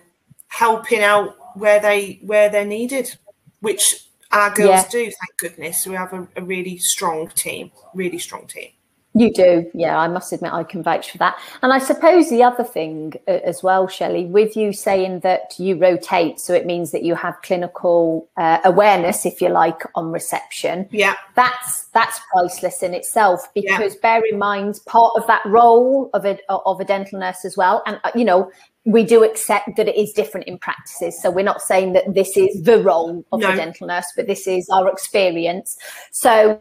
helping 0.49 1.03
out 1.03 1.37
where 1.57 1.81
they 1.81 2.21
where 2.23 2.49
they're 2.49 2.65
needed, 2.65 3.17
which 3.61 4.07
our 4.33 4.55
girls 4.55 4.71
yeah. 4.71 4.89
do. 4.91 5.05
Thank 5.05 5.37
goodness, 5.39 5.87
we 5.87 5.95
have 5.95 6.13
a, 6.13 6.29
a 6.37 6.43
really 6.43 6.79
strong 6.79 7.29
team, 7.29 7.73
really 7.95 8.19
strong 8.19 8.47
team. 8.47 8.71
You 9.19 9.33
do, 9.33 9.71
yeah. 9.73 9.99
I 9.99 10.09
must 10.09 10.31
admit, 10.35 10.53
I 10.53 10.63
can 10.63 10.83
vouch 10.83 11.11
for 11.11 11.17
that. 11.17 11.39
And 11.63 11.73
I 11.73 11.79
suppose 11.79 12.29
the 12.29 12.43
other 12.43 12.63
thing 12.63 13.15
uh, 13.27 13.39
as 13.45 13.63
well, 13.63 13.89
Shelley, 13.89 14.27
with 14.27 14.59
you 14.59 14.75
saying 14.75 15.21
that 15.21 15.59
you 15.59 15.75
rotate, 15.79 16.39
so 16.39 16.53
it 16.53 16.67
means 16.67 16.91
that 16.91 17.03
you 17.03 17.15
have 17.15 17.41
clinical 17.41 18.29
uh, 18.37 18.59
awareness, 18.67 19.25
if 19.25 19.41
you 19.41 19.49
like, 19.49 19.81
on 19.95 20.13
reception. 20.13 20.87
Yeah, 20.91 21.15
that's 21.35 21.85
that's 21.95 22.21
priceless 22.31 22.83
in 22.83 22.93
itself. 22.93 23.49
Because 23.55 23.95
yeah. 23.95 24.01
bear 24.03 24.23
in 24.31 24.39
mind, 24.39 24.81
part 24.85 25.15
of 25.17 25.27
that 25.29 25.47
role 25.47 26.11
of 26.13 26.27
a 26.27 26.39
of 26.51 26.79
a 26.79 26.85
dental 26.85 27.19
nurse 27.19 27.47
as 27.47 27.57
well, 27.57 27.83
and 27.87 27.99
uh, 28.05 28.11
you 28.15 28.25
know, 28.27 28.51
we 28.87 29.03
do 29.03 29.25
accept 29.25 29.77
that 29.77 29.89
it 29.89 29.97
is 29.97 30.13
different 30.13 30.47
in 30.47 30.59
practices. 30.59 31.21
So 31.21 31.29
we're 31.29 31.43
not 31.43 31.61
saying 31.61 31.93
that 31.95 32.15
this 32.15 32.37
is 32.37 32.63
the 32.63 32.81
role 32.81 33.25
of 33.33 33.41
no. 33.41 33.51
the 33.51 33.57
dental 33.57 33.89
nurse, 33.89 34.07
but 34.15 34.29
this 34.29 34.47
is 34.47 34.69
our 34.71 34.89
experience. 34.89 35.77
So 36.13 36.61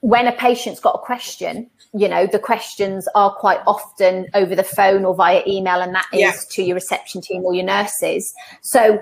when 0.00 0.26
a 0.26 0.32
patient's 0.32 0.80
got 0.80 0.96
a 0.96 0.98
question, 0.98 1.70
you 1.94 2.08
know, 2.08 2.26
the 2.26 2.38
questions 2.38 3.08
are 3.14 3.34
quite 3.34 3.60
often 3.66 4.26
over 4.34 4.54
the 4.54 4.62
phone 4.62 5.06
or 5.06 5.14
via 5.14 5.42
email, 5.46 5.80
and 5.80 5.94
that 5.94 6.06
is 6.12 6.20
yeah. 6.20 6.32
to 6.50 6.62
your 6.62 6.74
reception 6.74 7.22
team 7.22 7.42
or 7.42 7.54
your 7.54 7.64
nurses. 7.64 8.34
So 8.60 8.98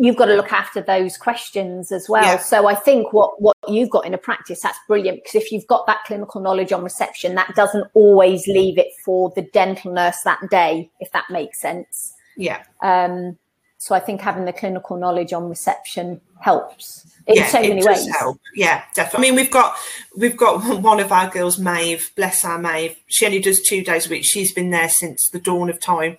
you've 0.00 0.16
got 0.16 0.26
to 0.26 0.34
look 0.34 0.50
after 0.50 0.80
those 0.80 1.18
questions 1.18 1.92
as 1.92 2.08
well. 2.08 2.24
Yeah. 2.24 2.38
So 2.38 2.66
I 2.66 2.74
think 2.74 3.12
what 3.12 3.40
what 3.40 3.56
you've 3.68 3.90
got 3.90 4.06
in 4.06 4.14
a 4.14 4.18
practice 4.18 4.62
that's 4.62 4.78
brilliant 4.88 5.22
because 5.22 5.34
if 5.34 5.52
you've 5.52 5.66
got 5.66 5.86
that 5.86 6.04
clinical 6.06 6.40
knowledge 6.40 6.72
on 6.72 6.82
reception, 6.82 7.34
that 7.34 7.54
doesn't 7.54 7.86
always 7.92 8.46
leave 8.46 8.78
it 8.78 8.88
for 9.04 9.30
the 9.36 9.42
dental 9.42 9.92
nurse 9.92 10.22
that 10.22 10.40
day, 10.50 10.90
if 11.00 11.12
that 11.12 11.24
makes 11.28 11.60
sense. 11.60 12.14
Yeah. 12.36 12.62
Um, 12.82 13.38
so 13.76 13.94
I 13.94 14.00
think 14.00 14.22
having 14.22 14.46
the 14.46 14.54
clinical 14.54 14.96
knowledge 14.96 15.34
on 15.34 15.48
reception 15.50 16.20
helps 16.40 17.06
in 17.26 17.36
yeah, 17.36 17.46
so 17.48 17.60
many 17.60 17.84
ways. 17.84 18.08
Help. 18.18 18.40
Yeah, 18.54 18.82
definitely. 18.94 19.28
I 19.28 19.30
mean, 19.30 19.40
we've 19.40 19.50
got 19.50 19.76
we've 20.16 20.36
got 20.36 20.80
one 20.82 21.00
of 21.00 21.12
our 21.12 21.28
girls, 21.28 21.58
Maeve. 21.58 22.10
Bless 22.16 22.42
our 22.42 22.58
Maeve. 22.58 22.96
She 23.06 23.26
only 23.26 23.40
does 23.40 23.60
two 23.60 23.84
days 23.84 24.06
a 24.06 24.10
week. 24.10 24.24
She's 24.24 24.52
been 24.52 24.70
there 24.70 24.88
since 24.88 25.28
the 25.28 25.40
dawn 25.40 25.68
of 25.68 25.78
time. 25.78 26.16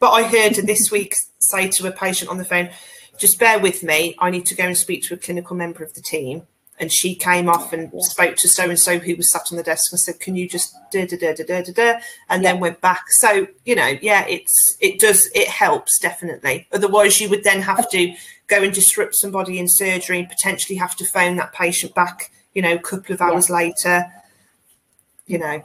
But 0.00 0.10
I 0.10 0.24
heard 0.24 0.56
her 0.56 0.62
this 0.62 0.90
week 0.92 1.14
say 1.38 1.68
to 1.68 1.86
a 1.86 1.92
patient 1.92 2.28
on 2.28 2.38
the 2.38 2.44
phone, 2.44 2.70
just 3.22 3.38
bear 3.38 3.58
with 3.60 3.84
me. 3.84 4.16
I 4.18 4.30
need 4.30 4.46
to 4.46 4.54
go 4.56 4.64
and 4.64 4.76
speak 4.76 5.04
to 5.04 5.14
a 5.14 5.16
clinical 5.16 5.56
member 5.56 5.82
of 5.84 5.94
the 5.94 6.02
team. 6.02 6.42
and 6.80 6.90
she 6.90 7.14
came 7.14 7.48
off 7.48 7.72
and 7.72 7.92
yeah. 7.92 8.00
spoke 8.00 8.34
to 8.34 8.48
so 8.48 8.68
and 8.68 8.80
so 8.80 8.98
who 8.98 9.14
was 9.14 9.30
sat 9.30 9.52
on 9.52 9.56
the 9.56 9.62
desk 9.62 9.92
and 9.92 10.00
said, 10.00 10.18
"Can 10.18 10.34
you 10.34 10.48
just 10.48 10.74
da 10.90 11.06
da 11.06 11.16
da 11.16 11.32
da 11.32 11.44
da 11.44 11.72
da,", 11.72 12.00
and 12.28 12.42
yeah. 12.42 12.52
then 12.52 12.60
went 12.60 12.80
back. 12.80 13.04
So 13.20 13.46
you 13.64 13.76
know, 13.76 13.92
yeah, 14.02 14.26
it's 14.26 14.76
it 14.80 14.98
does 14.98 15.30
it 15.34 15.48
helps 15.48 16.00
definitely. 16.00 16.66
Otherwise, 16.72 17.20
you 17.20 17.28
would 17.30 17.44
then 17.44 17.62
have 17.62 17.88
to 17.90 18.14
go 18.48 18.62
and 18.62 18.72
disrupt 18.74 19.14
somebody 19.14 19.58
in 19.60 19.68
surgery 19.68 20.18
and 20.18 20.28
potentially 20.28 20.76
have 20.76 20.96
to 20.96 21.04
phone 21.04 21.36
that 21.36 21.52
patient 21.52 21.94
back. 21.94 22.32
You 22.54 22.62
know, 22.62 22.74
a 22.74 22.80
couple 22.80 23.14
of 23.14 23.20
hours 23.20 23.48
yeah. 23.48 23.56
later. 23.56 24.06
You 25.26 25.38
know, 25.38 25.62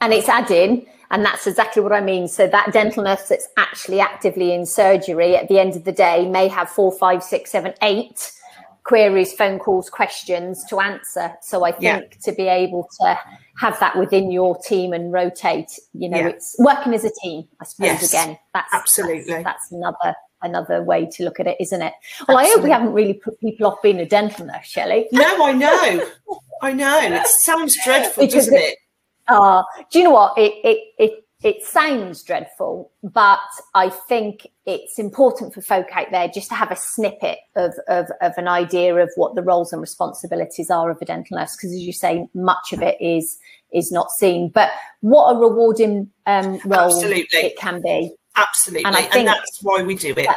and 0.00 0.12
it's 0.12 0.28
adding 0.28 0.86
and 1.12 1.24
that's 1.24 1.46
exactly 1.46 1.82
what 1.82 1.92
I 1.92 2.00
mean. 2.00 2.26
So 2.26 2.46
that 2.48 2.72
dental 2.72 3.04
nurse 3.04 3.28
that's 3.28 3.46
actually 3.58 4.00
actively 4.00 4.52
in 4.52 4.64
surgery 4.66 5.36
at 5.36 5.46
the 5.48 5.58
end 5.58 5.76
of 5.76 5.84
the 5.84 5.92
day 5.92 6.26
may 6.26 6.48
have 6.48 6.70
four, 6.70 6.90
five, 6.90 7.22
six, 7.22 7.52
seven, 7.52 7.74
eight 7.82 8.32
queries, 8.84 9.32
phone 9.32 9.58
calls, 9.58 9.88
questions 9.88 10.64
to 10.64 10.80
answer. 10.80 11.34
So 11.42 11.64
I 11.64 11.72
think 11.72 11.82
yeah. 11.82 12.18
to 12.22 12.32
be 12.32 12.48
able 12.48 12.88
to 13.00 13.18
have 13.58 13.78
that 13.80 13.96
within 13.96 14.32
your 14.32 14.56
team 14.58 14.92
and 14.92 15.12
rotate, 15.12 15.78
you 15.92 16.08
know, 16.08 16.18
yeah. 16.18 16.28
it's 16.28 16.56
working 16.58 16.94
as 16.94 17.04
a 17.04 17.10
team, 17.22 17.46
I 17.60 17.64
suppose 17.64 17.86
yes, 17.86 18.12
again. 18.12 18.38
That's 18.54 18.72
absolutely 18.72 19.34
that's, 19.34 19.44
that's, 19.44 19.72
another 19.72 20.14
another 20.40 20.82
way 20.82 21.06
to 21.06 21.24
look 21.24 21.38
at 21.38 21.46
it, 21.46 21.56
isn't 21.60 21.82
it? 21.82 21.92
Well, 22.26 22.38
absolutely. 22.38 22.50
I 22.50 22.54
hope 22.54 22.64
we 22.64 22.70
haven't 22.70 22.92
really 22.94 23.14
put 23.14 23.38
people 23.38 23.66
off 23.66 23.82
being 23.82 24.00
a 24.00 24.06
dental 24.06 24.46
nurse, 24.46 24.66
Shelley. 24.66 25.08
No, 25.12 25.44
I 25.44 25.52
know. 25.52 26.06
I 26.62 26.72
know. 26.72 27.00
It 27.02 27.26
sounds 27.42 27.76
dreadful, 27.84 28.26
doesn't 28.26 28.54
it? 28.54 28.78
Uh, 29.32 29.62
do 29.90 29.98
you 29.98 30.04
know 30.04 30.10
what? 30.10 30.36
It, 30.36 30.52
it, 30.64 30.78
it 30.98 31.22
it 31.42 31.64
sounds 31.64 32.22
dreadful, 32.22 32.92
but 33.02 33.40
I 33.74 33.88
think 33.88 34.46
it's 34.64 34.98
important 34.98 35.52
for 35.52 35.60
folk 35.60 35.88
out 35.92 36.06
there 36.12 36.28
just 36.28 36.48
to 36.50 36.54
have 36.54 36.70
a 36.70 36.76
snippet 36.76 37.38
of, 37.56 37.74
of, 37.88 38.06
of 38.20 38.32
an 38.36 38.46
idea 38.46 38.94
of 38.94 39.10
what 39.16 39.34
the 39.34 39.42
roles 39.42 39.72
and 39.72 39.80
responsibilities 39.82 40.70
are 40.70 40.88
of 40.88 40.98
a 41.02 41.04
dental 41.04 41.36
nurse, 41.36 41.56
because 41.56 41.72
as 41.72 41.80
you 41.80 41.92
say, 41.92 42.28
much 42.34 42.72
of 42.72 42.80
it 42.80 42.96
is 43.00 43.38
is 43.72 43.90
not 43.90 44.10
seen. 44.10 44.50
But 44.50 44.70
what 45.00 45.34
a 45.34 45.38
rewarding 45.38 46.10
um, 46.26 46.60
role 46.64 46.94
Absolutely. 46.94 47.38
it 47.38 47.56
can 47.56 47.82
be. 47.82 48.12
Absolutely, 48.36 48.84
and 48.84 48.94
I 48.94 49.02
think 49.02 49.14
and 49.14 49.28
that's 49.28 49.62
why 49.62 49.82
we 49.82 49.96
do 49.96 50.14
it. 50.16 50.28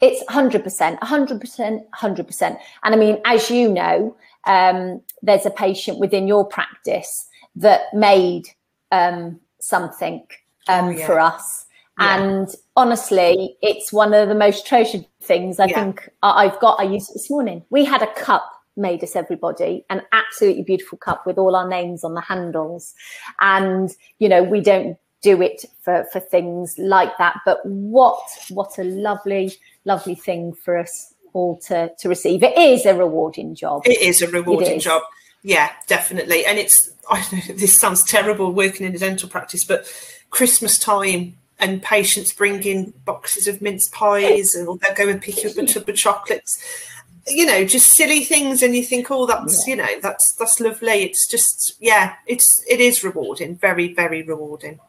It's 0.00 0.24
hundred 0.30 0.64
percent, 0.64 1.02
hundred 1.04 1.38
percent, 1.40 1.84
hundred 1.92 2.26
percent. 2.26 2.58
And 2.82 2.94
I 2.94 2.98
mean, 2.98 3.20
as 3.26 3.50
you 3.50 3.68
know, 3.68 4.16
um, 4.46 5.02
there's 5.20 5.44
a 5.44 5.50
patient 5.50 5.98
within 5.98 6.26
your 6.26 6.46
practice 6.46 7.28
that 7.56 7.92
made 7.92 8.48
um, 8.90 9.40
something 9.60 10.26
um, 10.68 10.86
oh, 10.86 10.90
yeah. 10.90 11.06
for 11.06 11.20
us. 11.20 11.66
Yeah. 11.98 12.16
And 12.16 12.48
honestly, 12.76 13.56
it's 13.60 13.92
one 13.92 14.14
of 14.14 14.28
the 14.28 14.34
most 14.34 14.66
treasured 14.66 15.06
things 15.22 15.60
I 15.60 15.66
yeah. 15.66 15.84
think 15.84 16.08
I've 16.22 16.58
got. 16.60 16.80
I 16.80 16.84
used 16.84 17.10
it 17.10 17.14
this 17.14 17.30
morning. 17.30 17.64
We 17.70 17.84
had 17.84 18.02
a 18.02 18.12
cup 18.14 18.50
made 18.76 19.02
us 19.04 19.16
everybody 19.16 19.84
an 19.90 20.02
absolutely 20.12 20.62
beautiful 20.62 20.96
cup 20.98 21.26
with 21.26 21.36
all 21.36 21.54
our 21.54 21.68
names 21.68 22.04
on 22.04 22.14
the 22.14 22.20
handles 22.20 22.94
and 23.40 23.90
you 24.18 24.28
know 24.28 24.42
we 24.42 24.60
don't 24.60 24.96
do 25.20 25.42
it 25.42 25.64
for 25.82 26.06
for 26.12 26.20
things 26.20 26.74
like 26.78 27.16
that 27.18 27.36
but 27.44 27.58
what 27.64 28.18
what 28.48 28.78
a 28.78 28.84
lovely 28.84 29.52
lovely 29.84 30.14
thing 30.14 30.54
for 30.54 30.78
us 30.78 31.12
all 31.34 31.58
to 31.58 31.90
to 31.98 32.08
receive 32.08 32.42
it 32.42 32.56
is 32.56 32.86
a 32.86 32.94
rewarding 32.94 33.54
job 33.54 33.82
it 33.84 34.00
is 34.00 34.22
a 34.22 34.28
rewarding 34.28 34.80
job 34.80 35.02
yeah 35.42 35.72
definitely 35.88 36.44
and 36.44 36.58
it's 36.58 36.92
I 37.08 37.20
know 37.32 37.54
this 37.54 37.78
sounds 37.78 38.04
terrible 38.04 38.52
working 38.52 38.86
in 38.86 38.94
a 38.94 38.98
dental 38.98 39.28
practice, 39.28 39.64
but 39.64 39.86
Christmas 40.30 40.78
time 40.78 41.36
and 41.58 41.82
patients 41.82 42.32
bring 42.32 42.62
in 42.64 42.92
boxes 43.04 43.46
of 43.46 43.62
mince 43.62 43.88
pies 43.92 44.54
and 44.54 44.66
they'll 44.66 44.94
go 44.94 45.08
and 45.08 45.20
pick 45.20 45.44
up 45.44 45.56
a 45.56 45.66
tub 45.66 45.88
of 45.88 45.96
chocolates. 45.96 46.88
You 47.28 47.46
know, 47.46 47.64
just 47.64 47.92
silly 47.92 48.24
things, 48.24 48.64
and 48.64 48.74
you 48.74 48.82
think, 48.82 49.08
oh, 49.08 49.26
that's 49.26 49.64
yeah. 49.64 49.70
you 49.70 49.80
know, 49.80 50.00
that's 50.00 50.34
that's 50.34 50.58
lovely. 50.58 51.04
It's 51.04 51.30
just, 51.30 51.76
yeah, 51.78 52.14
it's 52.26 52.44
it 52.68 52.80
is 52.80 53.04
rewarding, 53.04 53.56
very 53.56 53.94
very 53.94 54.24
rewarding. 54.24 54.80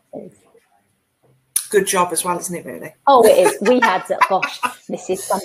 Good 1.70 1.86
job 1.86 2.12
as 2.12 2.24
well, 2.24 2.39
isn't 2.39 2.56
it? 2.56 2.66
Really? 2.66 2.92
Oh, 3.06 3.24
it 3.24 3.38
is. 3.38 3.62
We 3.62 3.80
had, 3.82 4.04
gosh, 4.28 4.60
this 4.89 5.12
is 5.12 5.24
some 5.24 5.42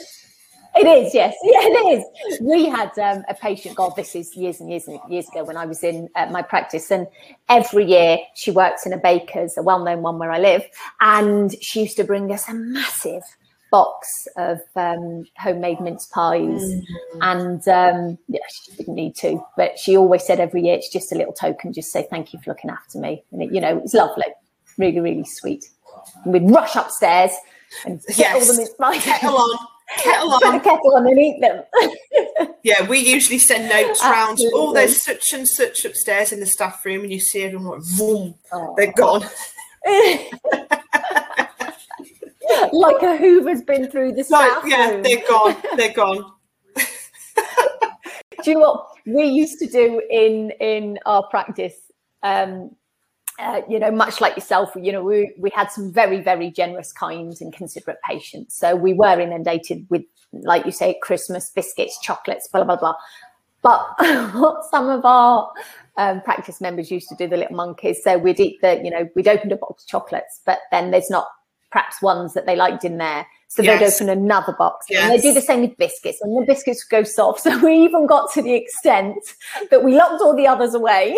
it 0.79 1.07
is, 1.07 1.14
yes, 1.14 1.35
yeah, 1.43 1.61
it 1.62 2.05
is. 2.31 2.41
We 2.41 2.67
had 2.67 2.97
um, 2.99 3.25
a 3.29 3.35
patient. 3.35 3.75
God, 3.75 3.95
this 3.97 4.14
is 4.14 4.35
years 4.37 4.61
and 4.61 4.71
years 4.71 4.87
and 4.87 5.01
years 5.09 5.29
ago 5.29 5.45
when 5.45 5.57
I 5.57 5.67
was 5.67 5.83
in 5.83 6.09
uh, 6.14 6.27
my 6.27 6.43
practice, 6.43 6.91
and 6.91 7.07
every 7.49 7.85
year 7.85 8.19
she 8.35 8.51
works 8.51 8.87
in 8.87 8.93
a 8.93 8.99
baker's, 8.99 9.57
a 9.57 9.62
well-known 9.62 10.03
one 10.03 10.19
where 10.19 10.31
I 10.31 10.38
live, 10.38 10.64
and 11.01 11.55
she 11.62 11.83
used 11.83 11.97
to 11.97 12.05
bring 12.05 12.33
us 12.33 12.49
a 12.49 12.55
massive 12.55 13.23
box 13.71 14.27
of 14.37 14.61
um, 14.77 15.25
homemade 15.37 15.81
mince 15.81 16.07
pies, 16.07 16.41
mm-hmm. 16.41 17.19
and 17.23 17.69
um, 17.69 18.19
yeah, 18.29 18.41
she 18.51 18.77
didn't 18.77 18.95
need 18.95 19.14
to, 19.17 19.45
but 19.57 19.79
she 19.79 19.97
always 19.97 20.25
said 20.25 20.41
every 20.41 20.62
year 20.62 20.75
it's 20.75 20.93
just 20.93 21.12
a 21.12 21.14
little 21.14 21.33
token, 21.33 21.73
just 21.73 21.93
say 21.93 22.07
thank 22.11 22.33
you 22.33 22.38
for 22.41 22.51
looking 22.51 22.71
after 22.71 22.99
me, 22.99 23.25
and 23.33 23.43
it, 23.43 23.53
you 23.53 23.61
know 23.61 23.79
it's 23.79 23.95
lovely, 23.95 24.27
really, 24.77 25.01
really 25.01 25.25
sweet. 25.25 25.67
And 26.25 26.33
we'd 26.33 26.51
rush 26.51 26.77
upstairs 26.77 27.33
and 27.85 28.01
get 28.07 28.19
yes. 28.19 28.49
all 28.49 28.55
the 28.55 28.59
mince 28.59 28.75
pies. 28.75 29.78
Kettle 29.96 30.33
on 30.33 30.40
kettle 30.40 30.40
on. 30.40 30.40
Put 30.40 30.53
the 30.53 30.70
kettle 30.70 30.94
on 30.96 31.07
and 31.07 31.18
eat 31.18 31.40
them. 31.40 32.55
yeah, 32.62 32.87
we 32.88 32.98
usually 32.98 33.38
send 33.38 33.68
notes 33.68 34.03
round. 34.03 34.38
Oh, 34.53 34.74
there's 34.74 35.03
such 35.03 35.33
and 35.33 35.48
such 35.48 35.85
upstairs 35.85 36.33
in 36.33 36.40
the 36.40 36.46
staff 36.46 36.85
room, 36.85 37.03
and 37.03 37.12
you 37.12 37.20
see 37.20 37.42
everyone 37.42 37.79
like, 37.79 37.83
boom, 37.96 38.35
oh. 38.53 38.74
they're 38.77 38.92
gone. 38.92 39.22
like 42.72 43.03
a 43.03 43.16
Hoover's 43.16 43.62
been 43.62 43.90
through 43.90 44.12
the 44.12 44.24
staff 44.24 44.62
like, 44.62 44.70
Yeah, 44.70 44.90
room. 44.90 45.03
they're 45.03 45.27
gone. 45.27 45.57
They're 45.77 45.92
gone. 45.92 46.33
do 46.77 48.51
you 48.51 48.55
know 48.55 48.61
what 48.61 48.88
we 49.07 49.24
used 49.24 49.59
to 49.61 49.66
do 49.66 50.03
in 50.11 50.51
in 50.61 50.98
our 51.07 51.22
practice? 51.29 51.77
Um, 52.22 52.77
uh, 53.38 53.62
you 53.68 53.79
know, 53.79 53.90
much 53.90 54.20
like 54.20 54.35
yourself, 54.37 54.70
you 54.74 54.90
know, 54.90 55.03
we, 55.03 55.33
we 55.38 55.51
had 55.51 55.70
some 55.70 55.92
very, 55.92 56.20
very 56.20 56.51
generous, 56.51 56.92
kind, 56.92 57.37
and 57.40 57.53
considerate 57.53 57.98
patients. 58.05 58.55
So 58.57 58.74
we 58.74 58.92
were 58.92 59.20
inundated 59.20 59.87
with, 59.90 60.03
like 60.33 60.66
you 60.66 60.72
say, 60.72 60.98
Christmas 61.03 61.51
biscuits, 61.51 62.01
chocolates, 62.01 62.48
blah, 62.48 62.64
blah, 62.64 62.77
blah. 62.77 62.94
But 63.62 63.87
what 64.35 64.64
some 64.70 64.88
of 64.88 65.05
our 65.05 65.53
um, 65.96 66.20
practice 66.22 66.61
members 66.61 66.90
used 66.90 67.09
to 67.11 67.14
do, 67.14 67.29
the 67.29 67.37
little 67.37 67.57
monkeys, 67.57 68.03
so 68.03 68.18
we'd 68.18 68.40
eat 68.40 68.61
the, 68.61 68.81
you 68.83 68.90
know, 68.90 69.09
we'd 69.14 69.29
opened 69.29 69.53
a 69.53 69.57
box 69.57 69.85
of 69.85 69.88
chocolates, 69.88 70.40
but 70.44 70.59
then 70.72 70.90
there's 70.90 71.11
not 71.11 71.29
perhaps 71.70 72.03
ones 72.03 72.35
that 72.35 72.46
they 72.46 72.57
liked 72.57 72.85
in 72.85 72.98
there. 72.98 73.27
So 73.49 73.63
yes. 73.63 73.99
they'd 73.99 74.07
open 74.07 74.19
another 74.19 74.53
box. 74.53 74.87
Yes. 74.91 75.05
And 75.05 75.13
they 75.13 75.23
do 75.23 75.33
the 75.33 75.41
same 75.41 75.63
with 75.63 75.77
biscuits, 75.79 76.21
and 76.21 76.37
the 76.37 76.47
biscuits 76.47 76.85
would 76.85 76.97
go 76.97 77.03
soft. 77.03 77.41
So 77.49 77.59
we 77.65 77.77
even 77.85 78.07
got 78.07 78.31
to 78.35 78.43
the 78.43 78.55
extent 78.55 79.17
that 79.71 79.83
we 79.83 79.97
locked 79.97 80.21
all 80.21 80.37
the 80.37 80.47
others 80.47 80.75
away 80.75 81.17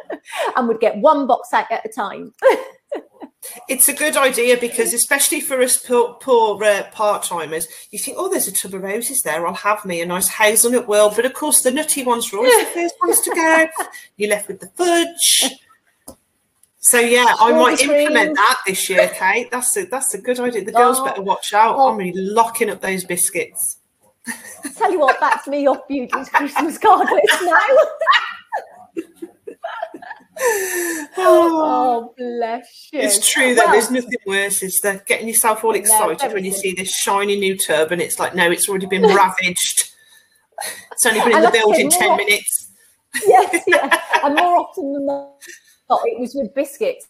and 0.56 0.66
would 0.66 0.80
get 0.80 0.96
one 0.96 1.26
box 1.26 1.52
at, 1.52 1.70
at 1.70 1.84
a 1.84 1.88
time. 1.88 2.32
it's 3.68 3.88
a 3.88 3.92
good 3.92 4.16
idea 4.16 4.56
because, 4.56 4.92
especially 4.92 5.40
for 5.40 5.60
us 5.60 5.76
poor, 5.76 6.14
poor 6.14 6.62
uh, 6.64 6.82
part 6.90 7.22
timers, 7.22 7.68
you 7.92 7.98
think, 7.98 8.16
oh, 8.18 8.28
there's 8.28 8.48
a 8.48 8.52
tub 8.52 8.74
of 8.74 8.82
roses 8.82 9.20
there. 9.22 9.46
I'll 9.46 9.54
have 9.54 9.84
me 9.84 10.00
a 10.00 10.06
nice 10.06 10.28
hazelnut 10.28 10.88
world. 10.88 11.12
But 11.14 11.26
of 11.26 11.34
course, 11.34 11.60
the 11.62 11.70
nutty 11.70 12.02
ones 12.02 12.32
are 12.32 12.38
always 12.38 12.58
the 12.58 12.72
first 12.72 12.94
ones 13.00 13.20
to 13.20 13.30
go. 13.30 13.68
You're 14.16 14.30
left 14.30 14.48
with 14.48 14.60
the 14.60 14.68
fudge 14.68 15.60
so 16.80 16.98
yeah, 17.00 17.34
I 17.38 17.52
might 17.52 17.80
implement 17.80 18.36
that 18.36 18.60
this 18.66 18.88
year, 18.88 19.10
Kate. 19.14 19.50
That's 19.50 19.76
a 19.76 19.84
that's 19.86 20.14
a 20.14 20.20
good 20.20 20.38
idea. 20.40 20.64
The 20.64 20.72
girls 20.72 20.98
oh, 21.00 21.04
better 21.04 21.22
watch 21.22 21.52
out. 21.52 21.76
Oh. 21.76 21.90
I'm 21.90 21.96
really 21.96 22.12
locking 22.14 22.70
up 22.70 22.80
those 22.80 23.04
biscuits. 23.04 23.78
Tell 24.76 24.92
you 24.92 25.00
what, 25.00 25.18
that's 25.20 25.46
me 25.46 25.66
off 25.66 25.88
Beauty's 25.88 26.28
Christmas 26.28 26.78
card 26.78 27.08
list 27.10 27.42
now. 27.42 27.58
oh, 31.16 32.14
bless 32.16 32.88
you. 32.92 33.00
It's 33.00 33.28
true 33.28 33.54
that 33.54 33.64
well, 33.64 33.72
there's 33.72 33.90
nothing 33.90 34.18
worse 34.26 34.62
is 34.62 34.78
that 34.82 35.06
getting 35.06 35.26
yourself 35.26 35.64
all 35.64 35.74
excited 35.74 36.32
when 36.32 36.44
you 36.44 36.52
see 36.52 36.72
this 36.72 36.90
shiny 36.90 37.36
new 37.36 37.56
turban. 37.56 37.94
And 37.94 38.02
it's 38.02 38.18
like, 38.18 38.34
no, 38.34 38.50
it's 38.50 38.68
already 38.68 38.86
been 38.86 39.02
ravaged. 39.02 39.90
It's 40.92 41.06
only 41.06 41.20
been 41.20 41.36
in 41.36 41.42
the 41.42 41.50
building 41.50 41.90
10 41.90 42.16
minutes. 42.16 42.72
yes, 43.26 43.64
yeah. 43.66 44.00
And 44.22 44.36
more 44.36 44.58
often 44.58 44.92
than 44.92 45.06
not, 45.06 45.32
Oh, 45.90 46.00
it 46.04 46.18
was 46.18 46.34
with 46.34 46.54
biscuits 46.54 47.08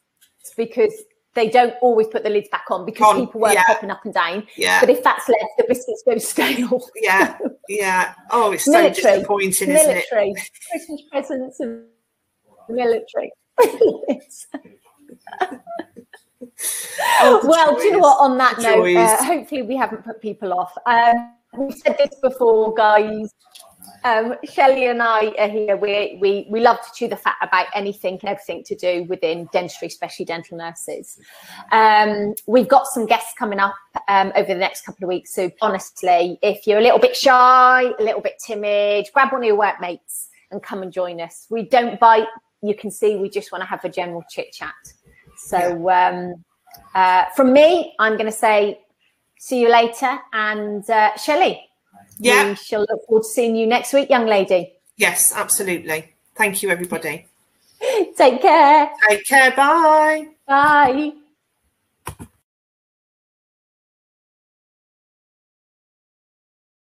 because 0.57 0.93
they 1.35 1.49
don't 1.49 1.75
always 1.81 2.07
put 2.09 2.25
the 2.25 2.31
lids 2.31 2.49
back 2.51 2.64
on 2.71 2.85
because 2.85 3.14
on, 3.14 3.27
people 3.27 3.41
weren't 3.41 3.55
yeah. 3.55 3.64
popping 3.64 3.91
up 3.91 4.05
and 4.05 4.14
down. 4.14 4.47
Yeah. 4.57 4.81
But 4.81 4.91
if 4.91 5.03
that's 5.05 5.29
left, 5.29 5.45
the 5.57 5.64
biscuits 5.69 6.03
go 6.05 6.19
stale. 6.19 6.88
Yeah, 6.97 7.38
yeah. 7.69 8.14
Oh, 8.31 8.53
it's 8.53 8.69
military, 8.69 9.03
so 9.03 9.14
disappointing, 9.17 9.69
military. 9.69 10.31
isn't 10.31 10.38
it? 10.38 10.51
Christmas 10.71 11.03
presents 11.11 11.61
of 11.61 11.69
military. 12.69 13.31
oh, 17.21 17.41
well, 17.45 17.73
joys. 17.75 17.83
do 17.83 17.85
you 17.85 17.93
know 17.93 17.99
what? 17.99 18.21
On 18.21 18.38
that 18.38 18.57
the 18.57 18.62
note, 18.62 18.97
uh, 18.97 19.25
hopefully 19.25 19.62
we 19.62 19.77
haven't 19.77 20.05
put 20.05 20.21
people 20.21 20.53
off. 20.53 20.73
Um, 20.87 21.35
we've 21.57 21.77
said 21.77 21.97
this 21.99 22.19
before, 22.21 22.75
guys. 22.75 23.33
Um, 24.05 24.35
Shelley 24.45 24.87
and 24.87 25.03
I 25.03 25.33
are 25.39 25.49
here. 25.49 25.77
We, 25.77 26.19
we 26.21 26.47
we 26.51 26.61
love 26.61 26.79
to 26.79 26.89
chew 26.95 27.09
the 27.09 27.17
fat 27.17 27.37
about 27.43 27.67
anything 27.75 28.15
and 28.23 28.25
everything 28.25 28.65
to 28.65 28.75
do 28.75 29.05
within 29.05 29.49
dentistry, 29.53 29.89
especially 29.89 30.25
dental 30.25 30.57
nurses. 30.57 31.19
Um, 31.73 32.35
we've 32.47 32.69
got 32.69 32.87
some 32.87 33.07
guests 33.07 33.35
coming 33.39 33.59
up 33.59 33.75
um, 34.09 34.33
over 34.37 34.49
the 34.49 34.59
next 34.59 34.85
couple 34.85 35.05
of 35.05 35.09
weeks. 35.09 35.35
So 35.35 35.51
honestly, 35.61 36.39
if 36.43 36.67
you're 36.67 36.79
a 36.79 36.83
little 36.83 36.99
bit 36.99 37.17
shy, 37.17 37.93
a 37.99 38.03
little 38.03 38.21
bit 38.21 38.35
timid, 38.45 39.07
grab 39.13 39.33
one 39.33 39.43
of 39.43 39.47
your 39.47 39.57
workmates 39.59 40.29
and 40.51 40.63
come 40.63 40.83
and 40.83 40.93
join 40.93 41.21
us. 41.21 41.47
We 41.51 41.63
don't 41.63 41.99
bite. 42.01 42.29
You 42.63 42.75
can 42.75 42.91
see 42.91 43.17
we 43.17 43.29
just 43.29 43.53
want 43.53 43.63
to 43.63 43.69
have 43.69 43.85
a 43.85 43.89
general 43.89 44.25
chit 44.31 44.53
chat. 44.53 44.75
So 45.37 45.91
um, 45.91 46.45
uh, 46.95 47.27
from 47.37 47.53
me, 47.53 47.95
I'm 47.99 48.15
going 48.15 48.27
to 48.27 48.33
say 48.33 48.81
see 49.39 49.61
you 49.61 49.71
later. 49.71 50.19
And 50.33 50.89
uh, 50.91 51.17
Shelley, 51.17 51.68
Yeah. 52.19 52.51
we 52.51 52.55
shall 52.57 52.81
look 52.81 53.07
forward 53.07 53.23
to 53.23 53.29
seeing 53.29 53.57
you 53.57 53.67
next 53.67 53.93
week, 53.93 54.11
young 54.11 54.27
lady. 54.27 54.73
Yes, 54.97 55.33
absolutely. 55.35 56.13
Thank 56.35 56.63
you, 56.63 56.71
everybody. 56.71 57.27
Take 58.17 58.43
care. 58.43 58.91
Take 59.09 59.27
care. 59.27 59.53
Bye. 59.53 60.29
Bye. 60.47 61.13